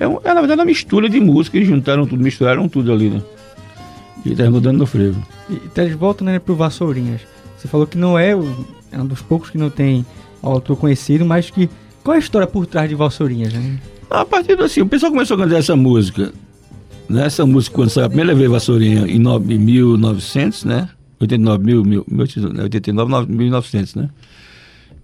É, 0.00 0.04
é, 0.04 0.34
na 0.34 0.40
verdade, 0.40 0.60
uma 0.60 0.64
mistura 0.64 1.08
de 1.08 1.18
música, 1.20 1.56
eles 1.56 1.68
juntaram 1.68 2.06
tudo, 2.06 2.22
misturaram 2.22 2.68
tudo 2.68 2.92
ali, 2.92 3.08
né? 3.10 3.22
E 4.24 4.34
terminou 4.34 4.60
dando 4.60 4.78
no 4.78 4.86
frevo. 4.86 5.22
E 5.48 5.56
tá 5.68 5.84
de 5.84 5.94
volta 5.94 6.24
né, 6.24 6.38
pro 6.38 6.54
Vassourinhas. 6.54 7.20
Você 7.56 7.66
falou 7.68 7.86
que 7.86 7.96
não 7.98 8.18
é, 8.18 8.34
o- 8.36 8.64
é 8.92 8.98
um 9.00 9.06
dos 9.06 9.20
poucos 9.22 9.50
que 9.50 9.58
não 9.58 9.70
tem 9.70 10.04
autor 10.42 10.76
conhecido, 10.76 11.24
mas 11.24 11.50
que. 11.50 11.68
Qual 12.04 12.14
é 12.14 12.16
a 12.16 12.20
história 12.20 12.46
por 12.46 12.66
trás 12.66 12.88
de 12.88 12.94
Vassourinhas? 12.94 13.52
Né? 13.52 13.78
A 14.10 14.24
partir 14.24 14.56
do 14.56 14.64
assim, 14.64 14.80
o 14.80 14.86
pessoal 14.86 15.12
começou 15.12 15.36
a 15.36 15.40
cantar 15.40 15.56
essa 15.58 15.76
música, 15.76 16.32
né? 17.08 17.26
Essa 17.26 17.44
música, 17.44 17.74
quando 17.76 17.90
saiu 17.90 18.06
a 18.06 18.08
primeira 18.08 18.34
vez 18.34 18.50
Vassourinha, 18.50 19.06
em, 19.06 19.18
no, 19.18 19.36
em 19.36 19.58
1900, 19.58 20.64
né? 20.64 20.88
89, 21.20 21.64
mil, 21.64 21.84
mil, 21.84 22.04
89, 22.62 23.10
9, 23.10 23.32
1900, 23.32 23.94
né? 23.96 24.08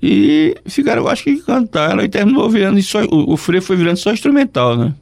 E 0.02 0.54
ficaram, 0.66 1.02
eu 1.02 1.09
acho 1.09 1.25
que 1.25 1.37
cantaram 1.38 2.02
e 2.04 2.09
terminou 2.09 2.49
virando, 2.49 2.80
só, 2.83 3.02
o, 3.04 3.33
o 3.33 3.37
frevo 3.37 3.64
foi 3.66 3.76
virando 3.76 3.97
só 3.97 4.12
instrumental, 4.12 4.76
né? 4.76 4.94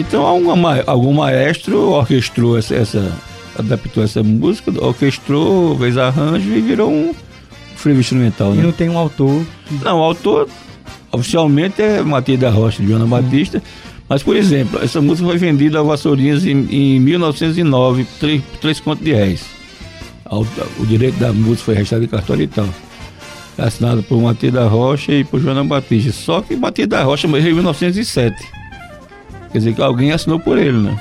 Então 0.00 0.22
algum, 0.24 0.54
ma- 0.56 0.82
algum 0.86 1.12
maestro 1.12 1.90
orquestrou 1.90 2.56
essa, 2.58 2.74
essa- 2.74 3.12
adaptou 3.58 4.02
essa 4.04 4.22
música, 4.22 4.72
orquestrou, 4.84 5.76
fez 5.78 5.96
arranjo 5.96 6.48
e 6.54 6.60
virou 6.60 6.90
um 6.90 7.14
frevo 7.76 8.00
instrumental, 8.00 8.52
E 8.54 8.58
né? 8.58 8.62
não 8.62 8.72
tem 8.72 8.88
um 8.88 8.98
autor. 8.98 9.42
que- 9.66 9.84
Não, 9.84 9.98
o 9.98 10.02
autor 10.02 10.48
oficialmente 11.10 11.80
é 11.82 12.02
Matias 12.02 12.38
da 12.40 12.50
Rocha, 12.50 12.82
de 12.82 12.88
Joana 12.88 13.06
Batista, 13.06 13.62
mas, 14.08 14.22
por 14.22 14.36
exemplo, 14.36 14.80
essa 14.82 15.00
música 15.00 15.28
foi 15.28 15.38
vendida 15.38 15.80
a 15.80 15.82
Vassourinhas 15.82 16.44
em, 16.46 16.66
em 16.70 17.00
1909, 17.00 18.06
três, 18.20 18.42
três 18.60 18.80
contos 18.80 19.04
de 19.04 19.12
réis. 19.12 19.44
Ao- 20.24 20.46
O 20.78 20.86
direito 20.86 21.18
da 21.18 21.32
música 21.32 21.64
foi 21.64 21.74
registrado 21.74 22.04
em 22.04 22.08
cartório 22.08 22.42
e 22.44 22.46
tal. 22.46 22.68
Assinado 23.56 24.02
por 24.04 24.20
Matias 24.22 24.52
da 24.52 24.66
Rocha 24.68 25.10
e 25.12 25.24
por 25.24 25.40
Joana 25.40 25.64
Batista. 25.64 26.12
Só 26.12 26.40
que 26.42 26.54
Matias 26.54 26.86
da 26.86 27.02
Rocha 27.02 27.26
morreu 27.26 27.50
em 27.50 27.54
1907. 27.54 28.36
Quer 29.52 29.58
dizer 29.58 29.74
que 29.74 29.82
alguém 29.82 30.12
assinou 30.12 30.38
por 30.38 30.58
ele, 30.58 30.78
né? 30.78 30.98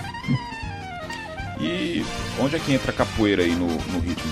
E 1.60 2.04
onde 2.39 2.56
é 2.56 2.60
que 2.60 2.74
entra 2.74 2.92
a 2.92 2.94
capoeira 2.94 3.44
aí 3.44 3.56
no, 3.56 3.68
no 3.68 4.00
ritmo? 4.00 4.32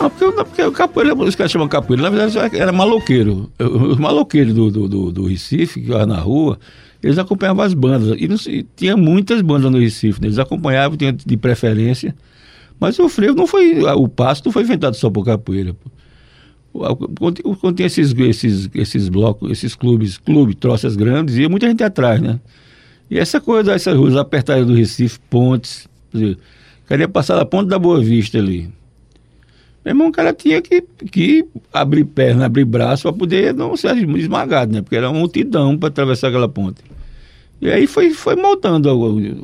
Não, 0.00 0.08
porque, 0.08 0.24
não, 0.24 0.44
porque 0.44 0.62
o 0.62 0.72
capoeira, 0.72 1.14
os 1.14 1.34
caras 1.34 1.50
chamam 1.50 1.68
capoeira, 1.68 2.02
na 2.02 2.10
verdade 2.10 2.56
era 2.56 2.72
maloqueiro. 2.72 3.50
Os 3.58 3.98
maloqueiros 3.98 4.54
do, 4.54 4.70
do, 4.70 4.88
do, 4.88 5.12
do 5.12 5.26
Recife, 5.26 5.80
que 5.82 5.88
na 6.06 6.18
rua, 6.18 6.58
eles 7.02 7.18
acompanhavam 7.18 7.64
as 7.64 7.74
bandas. 7.74 8.16
E, 8.18 8.28
não 8.28 8.38
sei, 8.38 8.66
tinha 8.76 8.96
muitas 8.96 9.42
bandas 9.42 9.70
no 9.70 9.78
Recife, 9.78 10.20
né? 10.20 10.28
eles 10.28 10.38
acompanhavam, 10.38 10.96
tinham 10.96 11.12
de 11.12 11.36
preferência. 11.36 12.14
Mas 12.78 12.98
o 12.98 13.08
frevo 13.08 13.34
não 13.34 13.46
foi. 13.46 13.82
O 13.82 14.08
passo 14.08 14.42
não 14.44 14.52
foi 14.52 14.62
inventado 14.62 14.94
só 14.94 15.10
por 15.10 15.24
capoeira. 15.24 15.74
Quando, 17.18 17.42
quando 17.56 17.76
tem 17.76 17.86
esses, 17.86 18.12
esses, 18.12 18.70
esses 18.72 19.08
blocos, 19.08 19.50
esses 19.50 19.74
clubes, 19.74 20.16
clube, 20.16 20.54
troças 20.54 20.94
grandes, 20.94 21.36
ia 21.36 21.48
muita 21.48 21.66
gente 21.66 21.82
atrás, 21.82 22.20
né? 22.20 22.38
E 23.10 23.18
essa 23.18 23.40
coisa 23.40 23.72
dessas 23.72 23.96
ruas 23.96 24.16
apertadas 24.16 24.66
do 24.66 24.74
Recife, 24.74 25.18
pontes, 25.30 25.88
dizer, 26.12 26.38
queria 26.86 27.08
passar 27.08 27.36
da 27.36 27.44
ponte 27.44 27.68
da 27.68 27.78
Boa 27.78 28.00
Vista 28.00 28.38
ali. 28.38 28.70
Meu 29.84 29.92
irmão, 29.92 30.08
o 30.08 30.12
cara 30.12 30.34
tinha 30.34 30.60
que, 30.60 30.82
que 31.10 31.46
abrir 31.72 32.04
perna, 32.04 32.44
abrir 32.44 32.64
braço 32.64 33.04
para 33.04 33.12
poder 33.12 33.54
não 33.54 33.76
ser 33.76 33.96
esmagado, 33.96 34.72
né? 34.72 34.82
Porque 34.82 34.96
era 34.96 35.08
uma 35.08 35.18
multidão 35.18 35.78
para 35.78 35.88
atravessar 35.88 36.28
aquela 36.28 36.48
ponte. 36.48 36.82
E 37.60 37.70
aí 37.70 37.86
foi, 37.86 38.10
foi 38.10 38.36
moldando, 38.36 38.88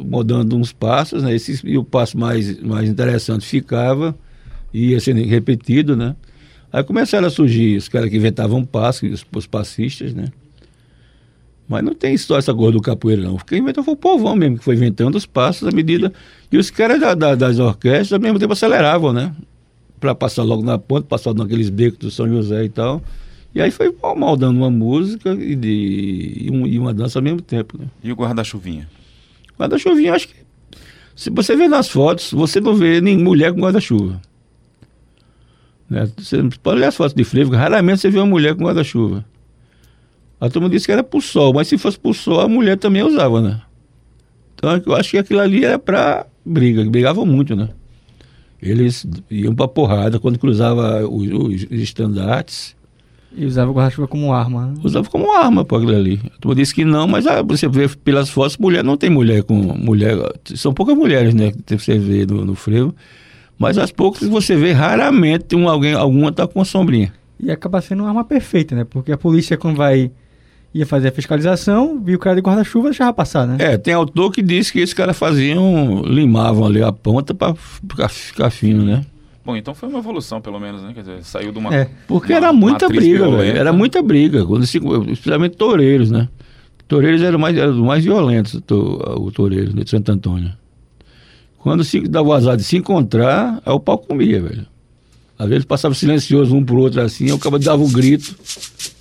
moldando 0.05 0.57
uns 0.57 0.73
passos, 0.73 1.23
né? 1.23 1.35
Esses, 1.35 1.63
e 1.65 1.79
o 1.79 1.85
passo 1.85 2.19
mais, 2.19 2.61
mais 2.61 2.89
interessante 2.89 3.47
ficava, 3.47 4.15
ia 4.73 5.01
sendo 5.01 5.25
repetido, 5.25 5.97
né? 5.97 6.15
Aí 6.71 6.85
começaram 6.85 7.27
a 7.27 7.31
surgir 7.31 7.77
os 7.77 7.89
caras 7.89 8.11
que 8.11 8.17
inventavam 8.17 8.65
passos, 8.65 9.11
os, 9.11 9.27
os 9.35 9.47
passistas, 9.47 10.13
né? 10.13 10.27
Mas 11.67 11.83
não 11.83 11.95
tem 11.95 12.13
história 12.15 12.41
essa 12.41 12.53
coisa 12.55 12.73
do 12.73 12.81
capoeira, 12.83 13.23
não. 13.23 13.37
Quem 13.39 13.61
inventou 13.61 13.83
foi 13.83 13.95
o 13.95 13.97
povão 13.97 14.37
mesmo, 14.37 14.59
que 14.59 14.65
foi 14.65 14.75
inventando 14.75 15.15
os 15.15 15.25
passos 15.25 15.67
à 15.67 15.71
medida. 15.71 16.13
E 16.53 16.59
os 16.59 16.71
caras 16.71 17.01
da- 17.01 17.15
da- 17.15 17.35
das 17.35 17.59
orquestras, 17.59 18.13
ao 18.13 18.21
mesmo 18.21 18.39
tempo, 18.39 18.53
aceleravam, 18.53 19.13
né? 19.13 19.35
Para 19.99 20.15
passar 20.15 20.43
logo 20.43 20.63
na 20.63 20.79
ponta, 20.79 21.07
passar 21.07 21.33
naqueles 21.35 21.71
becos 21.71 21.99
do 21.99 22.11
São 22.11 22.29
José 22.29 22.65
e 22.65 22.69
tal. 22.69 23.03
E 23.55 23.63
aí 23.63 23.71
foi 23.71 23.95
moldando 24.17 24.59
uma 24.59 24.71
música 24.71 25.33
e, 25.33 25.55
de, 25.55 26.43
e, 26.47 26.51
um- 26.51 26.67
e 26.67 26.79
uma 26.79 26.93
dança 26.93 27.19
ao 27.19 27.23
mesmo 27.23 27.41
tempo, 27.41 27.79
né? 27.79 27.87
E 28.03 28.13
o 28.13 28.15
guarda-chuvinha? 28.15 28.87
Guarda-chuvinha, 29.59 30.13
acho 30.13 30.29
que. 30.29 30.35
Se 31.17 31.31
você 31.31 31.57
vê 31.57 31.67
nas 31.69 31.89
fotos, 31.89 32.33
você 32.33 32.61
não 32.61 32.75
vê 32.75 33.01
nem 33.01 33.17
mulher 33.17 33.53
com 33.55 33.61
guarda-chuva. 33.61 34.21
Né? 35.89 36.09
Você 36.19 36.43
pode 36.63 36.79
olhar 36.79 36.89
as 36.89 36.97
fotos 36.97 37.15
de 37.15 37.25
frevo, 37.25 37.53
raramente 37.55 38.01
você 38.01 38.11
vê 38.11 38.19
uma 38.19 38.27
mulher 38.27 38.55
com 38.55 38.65
guarda-chuva. 38.65 39.25
A 40.41 40.49
turma 40.51 40.69
disse 40.69 40.87
que 40.87 40.93
era 40.93 41.03
pro 41.03 41.21
sol, 41.21 41.55
mas 41.55 41.69
se 41.69 41.79
fosse 41.79 41.99
pro 41.99 42.13
sol, 42.13 42.41
a 42.41 42.49
mulher 42.49 42.77
também 42.77 43.03
usava, 43.03 43.41
né? 43.41 43.61
Então 44.55 44.81
eu 44.87 44.95
acho 44.95 45.11
que 45.13 45.19
aquilo 45.19 45.41
ali 45.41 45.65
era 45.65 45.79
pra 45.79 46.27
briga, 46.45 46.85
brigavam 46.85 47.25
muito, 47.25 47.55
né? 47.57 47.69
Eles 48.61 49.07
iam 49.31 49.55
pra 49.55 49.69
porrada 49.69 50.19
quando 50.19 50.39
cruzava 50.39 51.07
os, 51.07 51.29
os 51.65 51.73
estandartes, 51.73 52.75
E 53.37 53.45
usava 53.45 53.71
o 53.71 53.75
guarda-chuva 53.75 54.09
como 54.09 54.33
arma. 54.33 54.69
né? 54.69 54.75
usava 54.83 55.09
como 55.11 55.33
arma 55.33 55.65
para 55.65 55.79
aquilo 55.79 55.95
ali. 55.95 56.21
A 56.35 56.39
turma 56.41 56.55
disse 56.55 56.75
que 56.75 56.85
não, 56.85 57.07
mas 57.07 57.27
ah, 57.27 57.43
você 57.43 57.69
vê 57.69 57.89
pelas 57.89 58.31
fotos, 58.31 58.57
mulher 58.57 58.83
não 58.83 58.97
tem 58.97 59.11
mulher 59.11 59.43
com 59.43 59.55
mulher. 59.55 60.17
São 60.55 60.73
poucas 60.73 60.97
mulheres, 60.97 61.35
né? 61.35 61.53
Que 61.67 61.77
você 61.77 61.99
vê 61.99 62.25
no, 62.25 62.45
no 62.45 62.55
frevo. 62.55 62.95
Mas 63.59 63.77
as 63.77 63.91
poucas 63.93 64.21
que 64.21 64.29
você 64.29 64.57
vê, 64.57 64.73
raramente 64.73 65.55
um, 65.55 65.69
alguém, 65.69 65.93
alguma 65.95 66.33
tá 66.33 66.47
com 66.47 66.59
uma 66.59 66.65
sombrinha. 66.65 67.13
E 67.39 67.51
acaba 67.51 67.81
sendo 67.83 68.01
uma 68.03 68.09
arma 68.09 68.25
perfeita, 68.25 68.75
né? 68.75 68.85
Porque 68.85 69.13
a 69.13 69.19
polícia, 69.19 69.57
quando 69.59 69.77
vai 69.77 70.11
ia 70.75 70.85
fazer 70.85 71.09
a 71.09 71.13
fiscalização, 71.13 72.01
viu 72.03 72.17
o 72.17 72.19
cara 72.19 72.35
de 72.37 72.43
guarda-chuva 72.43 72.89
e 72.89 72.91
deixava 72.91 73.13
passar, 73.13 73.47
né? 73.47 73.57
É, 73.61 73.79
tem 73.79 73.95
autor 73.95 74.33
que 74.33 74.43
diz 74.43 74.71
que 74.71 74.81
esses 74.81 74.93
caras 74.93 75.17
faziam, 75.17 76.03
limavam 76.03 76.67
ali 76.67 76.83
a 76.83 76.91
ponta 76.93 77.33
para 77.33 77.55
ficar, 78.09 78.51
fino, 78.51 78.85
né? 78.85 79.05
Bom, 79.47 79.57
então 79.57 79.75
foi 79.75 79.89
uma 79.89 79.99
evolução, 80.01 80.41
pelo 80.41 80.59
menos, 80.59 80.83
né? 80.83 80.93
Quer 80.95 81.01
dizer, 81.01 81.23
saiu 81.23 81.53
de 81.53 81.59
uma. 81.59 81.73
É, 81.75 81.89
Porque 82.09 82.33
uma 82.33 82.39
era 82.39 82.53
muita 82.53 82.89
briga, 82.89 83.31
velho. 83.31 83.57
Era 83.59 83.73
muita 83.73 84.03
briga. 84.03 84.45
Quando 84.45 84.67
se, 84.67 84.79
especialmente 85.13 85.57
toureiros, 85.57 86.11
né? 86.11 86.29
Toureiros 86.89 87.23
eram 87.23 87.39
mais, 87.39 87.57
eram 87.57 87.73
os 87.73 87.79
mais 87.79 88.03
violentos, 88.05 88.61
to- 88.67 89.01
o 89.19 89.31
toureiro 89.31 89.73
de 89.73 89.89
Santo 89.89 90.11
Antônio. 90.11 90.51
Quando 91.59 91.85
se 91.85 92.01
dava 92.09 92.29
o 92.29 92.33
azar 92.33 92.57
de 92.57 92.65
se 92.65 92.77
encontrar, 92.77 93.61
aí 93.65 93.73
o 93.73 93.81
pau 93.81 93.99
comia, 93.99 94.41
velho. 94.43 94.67
Às 95.39 95.49
vezes 95.49 95.65
passava 95.65 95.95
silencioso 95.95 96.55
um 96.55 96.65
pro 96.65 96.77
outro 96.79 97.01
assim, 97.01 97.27
aí 97.27 97.33
o 97.33 97.39
cara 97.39 97.59
dava 97.59 97.83
um 97.83 97.91
grito, 97.91 98.35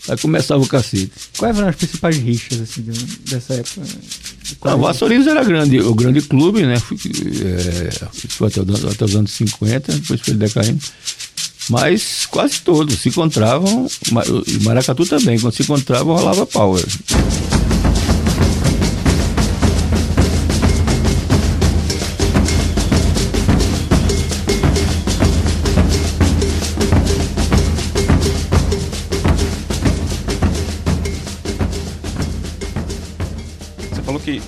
aí 0.09 0.17
começava 0.17 0.61
o 0.61 0.67
cacete. 0.67 1.11
Quais 1.37 1.57
eram 1.57 1.67
as 1.69 1.75
principais 1.75 2.17
rixas, 2.17 2.61
assim, 2.61 2.81
de- 2.81 3.29
dessa 3.29 3.53
época? 3.55 3.81
A 4.63 4.75
Vassourinhos 4.75 5.27
era 5.27 5.43
grande, 5.43 5.79
o 5.79 5.93
grande 5.93 6.21
clube, 6.21 6.63
né? 6.65 6.79
Fui- 6.79 6.97
é, 7.43 8.11
foi 8.29 8.47
até, 8.49 8.61
o- 8.61 8.89
até 8.91 9.05
os 9.05 9.15
anos 9.15 9.31
50, 9.31 9.93
depois 9.93 10.21
foi 10.21 10.33
decaindo. 10.33 10.79
Mas 11.69 12.25
quase 12.29 12.59
todos 12.61 12.99
se 12.99 13.07
encontravam, 13.09 13.87
e 14.47 14.63
Maracatu 14.63 15.05
também, 15.05 15.39
quando 15.39 15.53
se 15.53 15.63
encontravam 15.63 16.13
rolava 16.15 16.45
pau. 16.45 16.75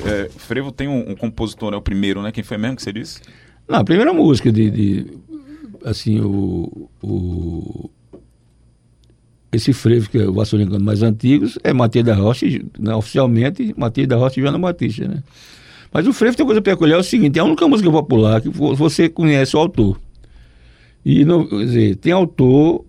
É, 0.05 0.29
Frevo 0.29 0.71
tem 0.71 0.87
um, 0.87 1.11
um 1.11 1.15
compositor, 1.15 1.73
é 1.73 1.77
o 1.77 1.81
primeiro, 1.81 2.21
né? 2.21 2.31
Quem 2.31 2.43
foi 2.43 2.57
mesmo 2.57 2.75
que 2.75 2.83
você 2.83 2.93
disse? 2.93 3.19
Não, 3.67 3.79
a 3.79 3.83
primeira 3.83 4.13
música 4.13 4.51
de, 4.51 4.69
de 4.69 5.05
assim, 5.83 6.19
o, 6.19 6.89
o 7.01 7.89
esse 9.51 9.71
frevo 9.71 10.09
que 10.09 10.17
é 10.17 10.27
o 10.27 10.33
Vassourinho 10.33 10.69
canta 10.69 10.83
mais 10.83 11.01
antigos 11.01 11.57
é 11.63 11.71
Matias 11.71 12.03
da 12.05 12.13
Rocha, 12.13 12.45
né, 12.77 12.93
oficialmente 12.93 13.73
Matias 13.77 14.07
da 14.07 14.17
Rocha 14.17 14.39
e 14.39 14.43
Joana 14.43 14.59
Batista, 14.59 15.07
né? 15.07 15.23
Mas 15.93 16.05
o 16.07 16.13
frevo 16.13 16.35
tem 16.35 16.43
uma 16.43 16.49
coisa 16.49 16.61
peculiar, 16.61 16.97
é 16.97 16.99
o 16.99 17.03
seguinte, 17.03 17.39
é 17.39 17.41
a 17.41 17.45
única 17.45 17.65
música 17.67 17.89
popular 17.89 18.41
que 18.41 18.49
vo- 18.49 18.75
você 18.75 19.07
conhece 19.07 19.55
o 19.55 19.59
autor. 19.59 19.99
E, 21.05 21.23
não, 21.23 21.47
quer 21.47 21.57
dizer, 21.65 21.95
tem 21.95 22.11
autor, 22.11 22.83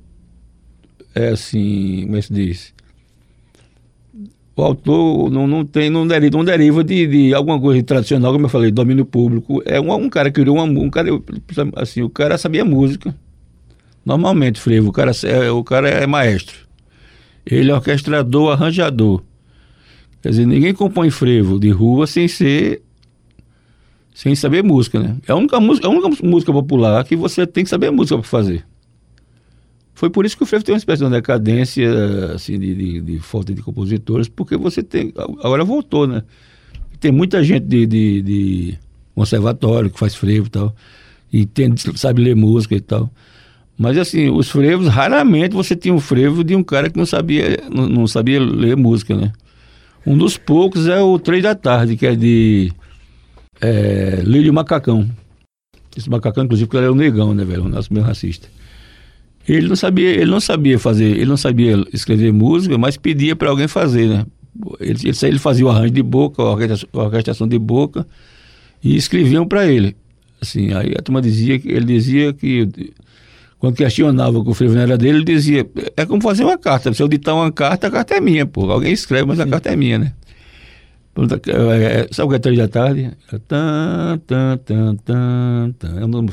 é 1.14 1.28
assim, 1.28 2.02
como 2.04 2.16
é 2.16 2.20
que 2.20 2.26
se 2.26 2.32
diz? 2.34 2.74
O 4.56 4.62
autor 4.62 5.30
não, 5.30 5.46
não 5.46 5.66
tem, 5.66 5.90
não 5.90 6.06
deriva, 6.06 6.38
não 6.38 6.44
deriva 6.44 6.82
de, 6.82 7.06
de 7.06 7.34
alguma 7.34 7.60
coisa 7.60 7.82
tradicional, 7.82 8.32
como 8.32 8.46
eu 8.46 8.48
falei, 8.48 8.70
domínio 8.70 9.04
público. 9.04 9.62
É 9.66 9.78
um, 9.78 9.92
um 9.92 10.08
cara 10.08 10.30
que 10.30 10.40
criou 10.40 10.56
uma 10.56 10.64
um 10.64 10.88
cara, 10.88 11.10
assim, 11.76 12.00
o 12.00 12.08
cara 12.08 12.38
sabia 12.38 12.64
música. 12.64 13.14
Normalmente, 14.02 14.58
frevo, 14.58 14.88
o 14.88 14.92
cara, 14.92 15.12
é, 15.24 15.50
o 15.50 15.62
cara 15.62 15.90
é 15.90 16.06
maestro. 16.06 16.56
Ele 17.44 17.70
é 17.70 17.74
orquestrador, 17.74 18.52
arranjador. 18.52 19.22
Quer 20.22 20.30
dizer, 20.30 20.46
ninguém 20.46 20.72
compõe 20.72 21.10
frevo 21.10 21.60
de 21.60 21.68
rua 21.68 22.06
sem 22.06 22.26
ser 22.26 22.82
sem 24.14 24.34
saber 24.34 24.64
música, 24.64 24.98
né? 24.98 25.18
É 25.28 25.32
a 25.32 25.36
única 25.36 25.60
música, 25.60 25.86
é 25.86 25.90
a 25.90 25.92
única 25.92 26.24
música 26.26 26.50
popular 26.50 27.04
que 27.04 27.14
você 27.14 27.46
tem 27.46 27.62
que 27.62 27.68
saber 27.68 27.90
música 27.90 28.16
para 28.16 28.26
fazer. 28.26 28.64
Foi 29.96 30.10
por 30.10 30.26
isso 30.26 30.36
que 30.36 30.42
o 30.42 30.46
frevo 30.46 30.62
tem 30.62 30.74
uma 30.74 30.78
espécie 30.78 31.02
de 31.02 31.10
decadência 31.10 31.88
assim, 32.34 32.58
de, 32.58 32.74
de, 32.74 33.00
de 33.00 33.18
falta 33.18 33.54
de 33.54 33.62
compositores, 33.62 34.28
porque 34.28 34.54
você 34.54 34.82
tem. 34.82 35.10
Agora 35.16 35.64
voltou, 35.64 36.06
né? 36.06 36.22
Tem 37.00 37.10
muita 37.10 37.42
gente 37.42 37.64
de, 37.64 37.86
de, 37.86 38.20
de 38.20 38.78
conservatório 39.14 39.88
que 39.88 39.98
faz 39.98 40.14
frevo 40.14 40.48
e 40.48 40.50
tal, 40.50 40.76
e 41.32 41.46
tem, 41.46 41.74
sabe 41.94 42.22
ler 42.22 42.36
música 42.36 42.74
e 42.74 42.80
tal. 42.80 43.10
Mas 43.78 43.96
assim, 43.96 44.28
os 44.28 44.50
frevos, 44.50 44.86
raramente 44.86 45.54
você 45.54 45.74
tinha 45.74 45.94
um 45.94 46.00
frevo 46.00 46.44
de 46.44 46.54
um 46.54 46.62
cara 46.62 46.90
que 46.90 46.98
não 46.98 47.06
sabia, 47.06 47.58
não, 47.72 47.88
não 47.88 48.06
sabia 48.06 48.38
ler 48.38 48.76
música, 48.76 49.16
né? 49.16 49.32
Um 50.06 50.16
dos 50.16 50.36
poucos 50.36 50.86
é 50.88 51.00
o 51.00 51.18
Três 51.18 51.42
da 51.42 51.54
Tarde, 51.54 51.96
que 51.96 52.06
é 52.06 52.14
de 52.14 52.70
é, 53.62 54.20
Lírio 54.22 54.52
Macacão. 54.52 55.08
Esse 55.96 56.10
macacão, 56.10 56.44
inclusive, 56.44 56.66
porque 56.66 56.76
ele 56.76 56.84
era 56.84 56.92
um 56.92 56.96
negão, 56.96 57.32
né, 57.32 57.46
velho? 57.46 57.64
O 57.64 57.68
nosso 57.70 57.90
meio 57.90 58.04
racista. 58.04 58.46
Ele 59.48 59.68
não 59.68 59.76
sabia, 59.76 60.08
ele 60.10 60.30
não 60.30 60.40
sabia 60.40 60.78
fazer, 60.78 61.04
ele 61.04 61.26
não 61.26 61.36
sabia 61.36 61.82
escrever 61.92 62.32
música, 62.32 62.76
mas 62.76 62.96
pedia 62.96 63.36
para 63.36 63.48
alguém 63.48 63.68
fazer, 63.68 64.08
né? 64.08 64.26
Ele, 64.80 64.98
ele, 65.04 65.16
ele 65.22 65.38
fazia 65.38 65.64
o 65.64 65.68
arranjo 65.68 65.92
de 65.92 66.02
boca, 66.02 66.42
a 66.42 66.50
orquestra- 66.52 66.88
a 66.92 66.98
orquestração 66.98 67.46
de 67.46 67.58
boca, 67.58 68.06
e 68.82 68.96
escreviam 68.96 69.46
para 69.46 69.66
ele. 69.66 69.94
Assim, 70.40 70.72
aí 70.72 70.94
a 70.98 71.02
turma 71.02 71.22
dizia 71.22 71.58
que 71.58 71.68
ele 71.68 71.84
dizia 71.84 72.32
que 72.32 72.68
quando 73.58 73.76
questionava 73.76 74.42
que 74.42 74.50
o 74.50 74.54
frevo 74.54 74.74
não 74.74 74.82
era 74.82 74.98
dele, 74.98 75.18
ele 75.18 75.24
dizia, 75.24 75.66
é 75.96 76.04
como 76.04 76.20
fazer 76.20 76.44
uma 76.44 76.58
carta. 76.58 76.92
Se 76.92 77.02
eu 77.02 77.08
ditar 77.08 77.34
uma 77.34 77.50
carta, 77.50 77.86
a 77.86 77.90
carta 77.90 78.14
é 78.14 78.20
minha, 78.20 78.44
pô. 78.44 78.70
Alguém 78.70 78.92
escreve, 78.92 79.26
mas 79.26 79.40
a 79.40 79.46
carta 79.46 79.70
é 79.70 79.76
minha, 79.76 79.98
né? 79.98 80.12
É, 81.48 82.00
é, 82.02 82.08
sabe 82.12 82.26
o 82.26 82.30
que 82.30 82.36
é 82.36 82.38
três 82.38 82.58
da 82.58 82.68
tarde? 82.68 83.10
É 83.32 83.38
tan, 83.38 84.18
tan, 84.26 84.58
tan, 84.58 84.96
tan, 84.96 85.72
tan. 85.78 86.00
É 86.00 86.04
um 86.04 86.26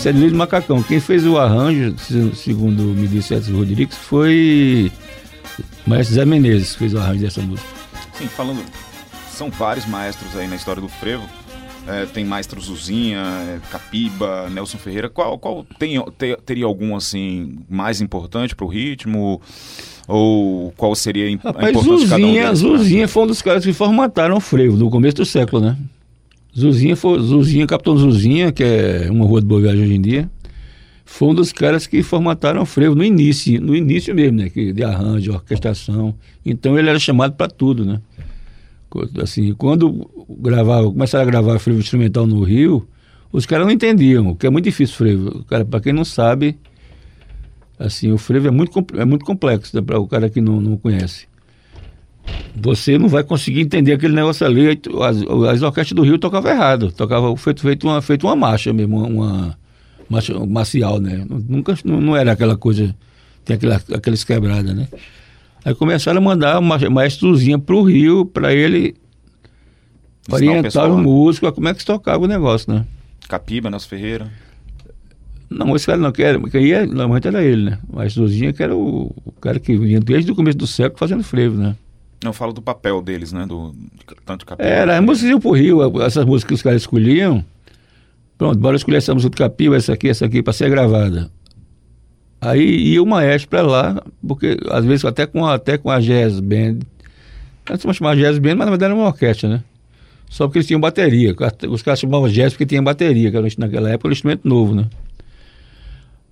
Isso 0.00 0.08
é 0.08 0.12
de 0.12 0.18
Lírio 0.18 0.36
Macacão. 0.38 0.82
Quem 0.82 0.98
fez 0.98 1.26
o 1.26 1.36
arranjo, 1.36 1.94
se- 1.98 2.34
segundo 2.34 2.82
me 2.84 3.06
disse 3.06 3.34
Edson 3.34 3.52
Rodrigues, 3.52 3.96
foi 3.98 4.90
o 5.86 5.90
Maestro 5.90 6.14
Zé 6.14 6.24
Menezes, 6.24 6.72
que 6.72 6.78
fez 6.78 6.94
o 6.94 6.98
arranjo 6.98 7.20
dessa 7.20 7.42
música. 7.42 7.68
Sim, 8.14 8.26
falando. 8.28 8.62
São 9.30 9.50
vários 9.50 9.84
maestros 9.84 10.34
aí 10.36 10.48
na 10.48 10.56
história 10.56 10.80
do 10.80 10.88
frevo. 10.88 11.24
É, 11.86 12.06
tem 12.06 12.24
maestro 12.24 12.58
Zuzinha, 12.60 13.18
é, 13.20 13.58
Capiba, 13.70 14.48
Nelson 14.48 14.78
Ferreira. 14.78 15.10
Qual, 15.10 15.38
qual 15.38 15.66
tem, 15.78 16.02
te- 16.18 16.36
teria 16.46 16.64
algum 16.64 16.96
assim 16.96 17.58
mais 17.68 18.00
importante 18.00 18.56
para 18.56 18.64
o 18.64 18.68
ritmo? 18.68 19.38
Ou 20.08 20.72
qual 20.78 20.94
seria 20.94 21.26
a 21.26 21.48
Rapaz, 21.48 21.68
importância 21.70 22.04
de 22.04 22.10
cada 22.10 22.22
um 22.22 22.26
Zuzinha, 22.26 22.44
deles? 22.44 22.58
Zuzinha 22.58 23.08
foi 23.08 23.22
um 23.22 23.26
dos 23.26 23.42
caras 23.42 23.64
que 23.64 23.72
formataram 23.74 24.36
o 24.36 24.40
frevo 24.40 24.78
no 24.78 24.88
começo 24.90 25.16
do 25.16 25.26
século, 25.26 25.62
né? 25.62 25.76
Zuzinha 26.56 26.96
foi, 26.96 27.20
Zuzinha, 27.20 27.66
Capitão 27.66 27.96
Zuzinha, 27.96 28.52
que 28.52 28.64
é 28.64 29.08
uma 29.10 29.24
rua 29.24 29.40
de 29.40 29.46
Boa 29.46 29.60
Viagem 29.60 29.82
hoje 29.82 29.94
em 29.94 30.00
dia, 30.00 30.30
foi 31.04 31.28
um 31.28 31.34
dos 31.34 31.52
caras 31.52 31.86
que 31.86 32.02
formataram 32.02 32.62
o 32.62 32.64
frevo 32.64 32.94
no 32.94 33.04
início, 33.04 33.60
no 33.60 33.74
início 33.74 34.14
mesmo, 34.14 34.38
né? 34.38 34.48
Que, 34.48 34.72
de 34.72 34.84
arranjo, 34.84 35.32
orquestração. 35.32 36.14
Então 36.46 36.78
ele 36.78 36.88
era 36.88 36.98
chamado 36.98 37.34
para 37.34 37.48
tudo, 37.48 37.84
né? 37.84 38.00
Assim, 39.20 39.52
quando 39.54 40.08
gravava, 40.38 40.84
começaram 40.84 41.26
a 41.26 41.30
gravar 41.30 41.58
frevo 41.58 41.80
instrumental 41.80 42.26
no 42.26 42.42
Rio, 42.42 42.86
os 43.32 43.44
caras 43.46 43.66
não 43.66 43.72
entendiam, 43.72 44.34
que 44.34 44.46
é 44.46 44.50
muito 44.50 44.64
difícil 44.64 44.96
frevo. 44.96 45.40
O 45.40 45.44
cara, 45.44 45.64
para 45.64 45.80
quem 45.80 45.92
não 45.92 46.04
sabe, 46.04 46.56
assim, 47.78 48.12
o 48.12 48.18
frevo 48.18 48.48
é 48.48 48.50
muito, 48.50 48.84
é 48.96 49.04
muito 49.04 49.24
complexo 49.24 49.74
né, 49.76 49.82
para 49.82 49.98
o 49.98 50.06
cara 50.06 50.30
que 50.30 50.40
não, 50.40 50.60
não 50.60 50.76
conhece. 50.76 51.26
Você 52.54 52.98
não 52.98 53.08
vai 53.08 53.22
conseguir 53.24 53.60
entender 53.60 53.92
aquele 53.92 54.14
negócio 54.14 54.44
ali. 54.46 54.78
As, 55.02 55.18
as 55.54 55.62
orquestras 55.62 55.92
do 55.94 56.02
Rio 56.02 56.18
tocavam 56.18 56.50
errado, 56.50 56.92
tocava 56.92 57.34
feito, 57.36 57.62
feito, 57.62 57.86
uma, 57.86 58.02
feito 58.02 58.26
uma 58.26 58.36
marcha 58.36 58.72
mesmo, 58.72 58.98
uma, 58.98 59.06
uma 59.06 59.58
marcha 60.08 60.34
marcial, 60.46 61.00
né? 61.00 61.24
Nunca, 61.48 61.76
não, 61.84 62.00
não 62.00 62.16
era 62.16 62.32
aquela 62.32 62.56
coisa, 62.56 62.94
tem 63.44 63.56
aquela, 63.56 63.80
aquelas 63.94 64.24
quebradas, 64.24 64.74
né? 64.74 64.88
Aí 65.64 65.74
começaram 65.74 66.18
a 66.18 66.20
mandar 66.20 66.58
uma 66.58 66.78
maestrozinha 66.90 67.58
pro 67.58 67.82
Rio 67.82 68.24
para 68.26 68.52
ele 68.52 68.94
Ensinar 70.28 70.46
o 70.46 70.48
orientar 70.50 70.62
pessoal 70.62 70.90
o 70.90 70.96
lá. 70.96 71.02
músico 71.02 71.46
a 71.46 71.52
como 71.52 71.68
é 71.68 71.74
que 71.74 71.80
se 71.80 71.86
tocava 71.86 72.24
o 72.24 72.28
negócio, 72.28 72.72
né? 72.72 72.84
Capiba, 73.28 73.70
Nelson 73.70 73.88
Ferreira. 73.88 74.30
Não, 75.48 75.74
esse 75.74 75.86
cara 75.86 75.98
não 75.98 76.12
quer, 76.12 76.38
porque 76.38 76.56
aí 76.56 76.72
é- 76.72 76.86
normalmente 76.86 77.26
era 77.28 77.42
ele, 77.42 77.70
né? 77.70 77.78
Mas 77.92 78.16
Luzinha 78.16 78.52
que 78.52 78.62
era 78.62 78.74
o, 78.76 79.12
o 79.24 79.32
cara 79.40 79.58
que 79.58 79.76
vinha 79.76 80.00
desde 80.00 80.30
o 80.30 80.34
começo 80.34 80.56
do 80.58 80.66
século 80.66 80.98
fazendo 80.98 81.22
frevo, 81.24 81.56
né? 81.56 81.74
Não 82.22 82.32
falo 82.32 82.52
do 82.52 82.60
papel 82.60 83.00
deles, 83.00 83.32
né? 83.32 83.46
Do, 83.46 83.74
tanto 84.26 84.44
capim. 84.44 84.62
Era, 84.62 84.98
as 84.98 85.04
músicas 85.04 85.30
iam 85.30 85.40
pro 85.40 85.52
Rio, 85.52 86.02
essas 86.02 86.24
músicas 86.24 86.48
que 86.48 86.54
os 86.54 86.62
caras 86.62 86.82
escolhiam. 86.82 87.44
Pronto, 88.36 88.58
bora 88.58 88.76
escolher 88.76 88.98
essa 88.98 89.12
música 89.12 89.30
do 89.30 89.36
Capil, 89.36 89.74
essa 89.74 89.92
aqui, 89.92 90.08
essa 90.08 90.24
aqui, 90.24 90.42
para 90.42 90.52
ser 90.54 90.70
gravada. 90.70 91.30
Aí 92.40 92.92
ia 92.92 93.02
o 93.02 93.06
maestro 93.06 93.50
pra 93.50 93.60
lá, 93.60 94.02
porque 94.26 94.56
às 94.70 94.82
vezes 94.84 95.04
até 95.04 95.26
com 95.26 95.44
a, 95.44 95.54
até 95.54 95.76
com 95.76 95.90
a 95.90 96.00
jazz 96.00 96.40
band. 96.40 96.78
Antes 97.70 97.86
de 97.86 97.94
chamar 97.94 98.16
jazz 98.16 98.38
band, 98.38 98.56
mas 98.56 98.66
na 98.66 98.70
verdade 98.70 98.84
era 98.92 98.94
uma 98.94 99.08
orquestra, 99.08 99.48
né? 99.48 99.62
Só 100.28 100.46
porque 100.46 100.58
eles 100.58 100.66
tinham 100.66 100.80
bateria. 100.80 101.34
Os 101.68 101.82
caras 101.82 102.00
chamavam 102.00 102.28
jazz 102.28 102.54
porque 102.54 102.64
tinha 102.64 102.80
bateria, 102.80 103.30
que 103.30 103.36
era, 103.36 103.46
naquela 103.58 103.90
época 103.90 104.08
era 104.08 104.10
um 104.10 104.12
instrumento 104.12 104.48
novo, 104.48 104.74
né? 104.74 104.86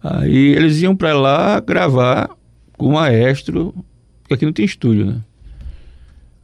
Aí 0.03 0.55
eles 0.55 0.81
iam 0.81 0.97
pra 0.97 1.13
lá 1.13 1.61
gravar 1.61 2.31
com 2.79 2.87
o 2.87 2.93
maestro, 2.93 3.75
porque 4.23 4.35
aqui 4.35 4.47
não 4.47 4.53
tem 4.53 4.65
estúdio, 4.65 5.05
né? 5.05 5.21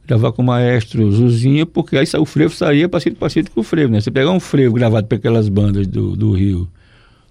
Gravar 0.07 0.31
com 0.31 0.41
o 0.41 0.45
maestro 0.45 1.11
Zuzinha, 1.11 1.65
porque 1.65 1.97
aí 1.97 2.05
o 2.19 2.25
frevo 2.25 2.53
saía 2.53 2.87
parecido, 2.87 3.15
parecido 3.15 3.51
com 3.51 3.61
o 3.61 3.63
frevo, 3.63 3.91
né? 3.91 3.99
Você 3.99 4.11
pegar 4.11 4.31
um 4.31 4.39
frevo 4.39 4.75
gravado 4.75 5.07
por 5.07 5.15
aquelas 5.15 5.49
bandas 5.49 5.87
do, 5.87 6.15
do 6.15 6.31
Rio 6.31 6.67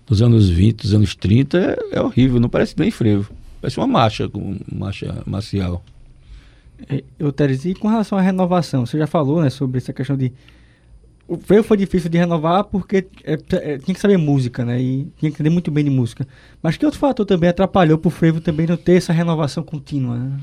dos 0.07 0.21
anos 0.21 0.49
20, 0.49 0.83
dos 0.83 0.95
anos 0.95 1.15
30, 1.15 1.59
é, 1.59 1.97
é 1.97 2.01
horrível, 2.01 2.41
não 2.41 2.49
parece 2.49 2.75
nem 2.79 2.91
frevo. 2.91 3.33
Parece 3.61 3.79
uma 3.79 3.87
marcha, 3.87 4.29
com 4.29 4.59
marcha 4.71 5.23
marcial. 5.27 5.83
É, 6.89 7.03
Eu, 7.19 7.33
Teres, 7.33 7.65
e 7.65 7.75
com 7.75 7.89
relação 7.89 8.19
à 8.19 8.21
renovação, 8.21 8.85
você 8.85 8.99
já 8.99 9.07
falou 9.07 9.43
né, 9.43 9.51
sobre 9.51 9.79
essa 9.79 9.93
questão 9.93 10.17
de. 10.17 10.33
O 11.27 11.39
frevo 11.39 11.63
foi 11.63 11.79
difícil 11.79 12.11
de 12.11 12.19
renovar 12.19 12.65
porque 12.65 13.07
é, 13.25 13.33
é, 13.33 13.79
tinha 13.79 13.95
que 13.95 14.01
saber 14.01 14.19
música, 14.19 14.63
né? 14.63 14.79
E 14.79 15.11
tinha 15.19 15.31
que 15.31 15.37
entender 15.37 15.49
muito 15.49 15.71
bem 15.71 15.83
de 15.83 15.89
música. 15.89 16.29
Mas 16.63 16.77
que 16.77 16.85
outro 16.85 17.01
fator 17.01 17.25
também 17.25 17.49
atrapalhou 17.49 17.97
pro 17.97 18.11
frevo 18.11 18.43
também 18.43 18.67
não 18.67 18.77
ter 18.77 18.97
essa 18.99 19.11
renovação 19.11 19.63
contínua, 19.63 20.19
né? 20.19 20.39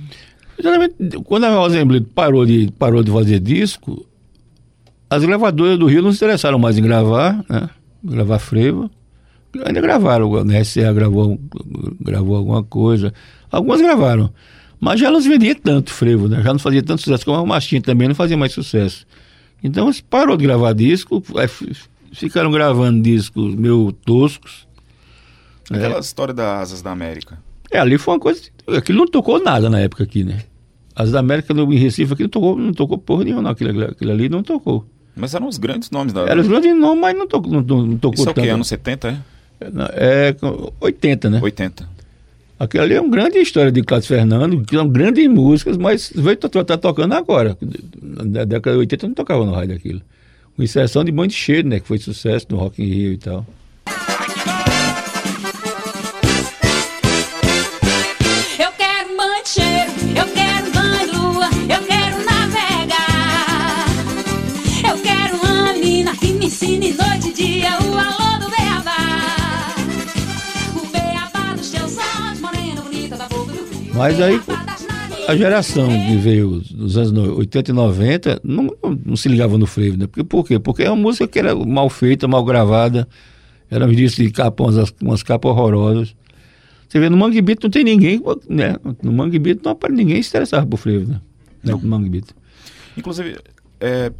Quando 1.25 1.45
a 1.45 1.55
Rosenblit 1.55 2.07
parou 2.13 2.45
de, 2.45 2.71
parou 2.77 3.03
de 3.03 3.11
fazer 3.11 3.39
disco, 3.39 4.05
as 5.09 5.23
gravadoras 5.23 5.77
do 5.77 5.87
Rio 5.87 6.01
não 6.01 6.11
se 6.11 6.17
interessaram 6.17 6.57
mais 6.59 6.77
em 6.77 6.81
gravar, 6.81 7.43
né? 7.49 7.69
Gravar 8.03 8.39
frevo. 8.39 8.89
Ainda 9.65 9.81
gravaram, 9.81 10.33
a 10.35 10.41
RCA 10.41 10.93
gravou, 10.93 11.39
gravou 11.99 12.37
alguma 12.37 12.63
coisa. 12.63 13.13
Algumas 13.51 13.81
gravaram. 13.81 14.31
Mas 14.79 14.99
já 14.99 15.11
não 15.11 15.21
se 15.21 15.27
vendia 15.27 15.53
tanto 15.53 15.91
frevo, 15.91 16.27
né? 16.27 16.41
Já 16.41 16.53
não 16.53 16.59
fazia 16.59 16.81
tanto 16.81 17.01
sucesso 17.01 17.25
como 17.25 17.37
a 17.37 17.45
Machinha 17.45 17.81
também 17.81 18.07
não 18.07 18.15
fazia 18.15 18.37
mais 18.37 18.53
sucesso. 18.53 19.05
Então 19.63 19.91
se 19.91 20.01
parou 20.01 20.37
de 20.37 20.45
gravar 20.45 20.73
disco, 20.73 21.21
ficaram 22.13 22.49
gravando 22.49 23.01
discos 23.01 23.53
meio 23.53 23.91
toscos. 23.91 24.67
Aquela 25.69 25.99
história 25.99 26.33
das 26.33 26.61
Asas 26.61 26.81
da 26.81 26.91
América. 26.91 27.37
É, 27.71 27.79
ali 27.79 27.97
foi 27.97 28.13
uma 28.13 28.19
coisa. 28.19 28.41
Aquilo 28.67 28.99
não 28.99 29.07
tocou 29.07 29.41
nada 29.41 29.69
na 29.69 29.79
época 29.79 30.03
aqui, 30.03 30.23
né? 30.23 30.39
As 30.95 31.11
da 31.11 31.19
América 31.19 31.53
no, 31.53 31.71
em 31.73 31.77
Recife 31.77 32.13
aqui 32.13 32.23
não 32.23 32.29
tocou, 32.29 32.57
não 32.57 32.73
tocou 32.73 32.97
porra 32.97 33.23
nenhuma, 33.23 33.41
não. 33.41 33.51
Aquilo, 33.51 33.83
aquilo 33.85 34.11
ali 34.11 34.27
não 34.29 34.43
tocou. 34.43 34.85
Mas 35.15 35.33
eram 35.33 35.47
os 35.47 35.57
grandes 35.57 35.89
nomes 35.89 36.13
da. 36.13 36.21
Era 36.21 36.39
os 36.41 36.47
grandes 36.47 36.75
nomes, 36.77 37.01
mas 37.01 37.17
não 37.17 37.27
tocou, 37.27 37.51
não, 37.51 37.61
não- 37.61 37.97
tocou 37.97 38.15
Isso 38.19 38.27
é 38.27 38.31
o 38.31 38.33
tanto. 38.33 38.43
quê? 38.45 38.49
Anos 38.49 38.67
70, 38.67 39.07
é? 39.09 39.17
É, 39.93 40.33
com 40.33 40.71
80, 40.79 41.29
né? 41.29 41.39
80. 41.41 41.87
Aquilo 42.59 42.83
ali 42.83 42.93
é 42.93 43.01
uma 43.01 43.09
grande 43.09 43.37
história 43.39 43.71
de 43.71 43.81
Cláudio 43.81 44.07
Fernando, 44.07 44.61
que 44.63 44.75
são 44.75 44.87
grandes 44.87 45.27
músicas, 45.27 45.77
mas 45.77 46.11
veio 46.15 46.37
tá, 46.37 46.63
tá 46.63 46.77
tocando 46.77 47.13
agora. 47.13 47.57
Na 48.01 48.43
década 48.45 48.73
de 48.75 48.79
80 48.79 49.07
não 49.07 49.13
tocava 49.15 49.45
no 49.45 49.51
rádio 49.51 49.75
aquilo. 49.75 50.01
Com 50.55 50.61
exceção 50.63 51.03
de 51.03 51.11
Monte 51.11 51.33
Cheio, 51.33 51.65
né? 51.65 51.79
Que 51.79 51.87
foi 51.87 51.97
sucesso 51.97 52.45
no 52.49 52.57
Rock 52.57 52.81
in 52.83 52.85
Rio 52.87 53.13
e 53.13 53.17
tal. 53.17 53.45
Mas 74.01 74.19
aí. 74.19 74.41
A 75.27 75.35
geração 75.35 75.87
que 75.87 76.17
veio 76.17 76.59
dos 76.71 76.97
anos 76.97 77.11
no- 77.11 77.37
80 77.37 77.69
e 77.69 77.73
90 77.73 78.41
não, 78.43 78.63
não- 78.83 78.99
não 79.05 79.15
se 79.15 79.29
ligava 79.29 79.59
no 79.59 79.67
frevo, 79.67 79.95
né? 79.95 80.07
Porque, 80.07 80.23
por 80.23 80.43
quê? 80.43 80.57
Porque 80.57 80.81
é 80.81 80.89
uma 80.89 80.99
música 80.99 81.27
que 81.27 81.37
era 81.37 81.53
mal 81.53 81.87
feita, 81.87 82.27
mal 82.27 82.43
gravada, 82.43 83.07
era 83.69 83.85
um 83.85 83.91
disco 83.91 84.23
de 84.23 84.31
capa, 84.31 84.63
umas, 84.63 84.91
umas 84.99 85.21
capas 85.21 85.51
horrorosas. 85.51 86.15
Você 86.89 86.99
vê, 86.99 87.09
no 87.09 87.15
Mangue 87.15 87.41
Beat 87.43 87.61
não 87.61 87.69
tem 87.69 87.83
ninguém, 87.83 88.19
né? 88.49 88.75
No 89.03 89.13
Mangue 89.13 89.37
Beat 89.37 89.59
não 89.63 89.73
aparece 89.73 89.95
ninguém 90.03 90.23
se 90.23 90.29
interessava 90.29 90.65
por 90.65 90.77
frevo, 90.77 91.11
né? 91.11 91.21
No 91.63 91.77
Mangue 91.77 92.09
Beat. 92.09 92.25
Inclusive, 92.97 93.37
é, 93.79 94.11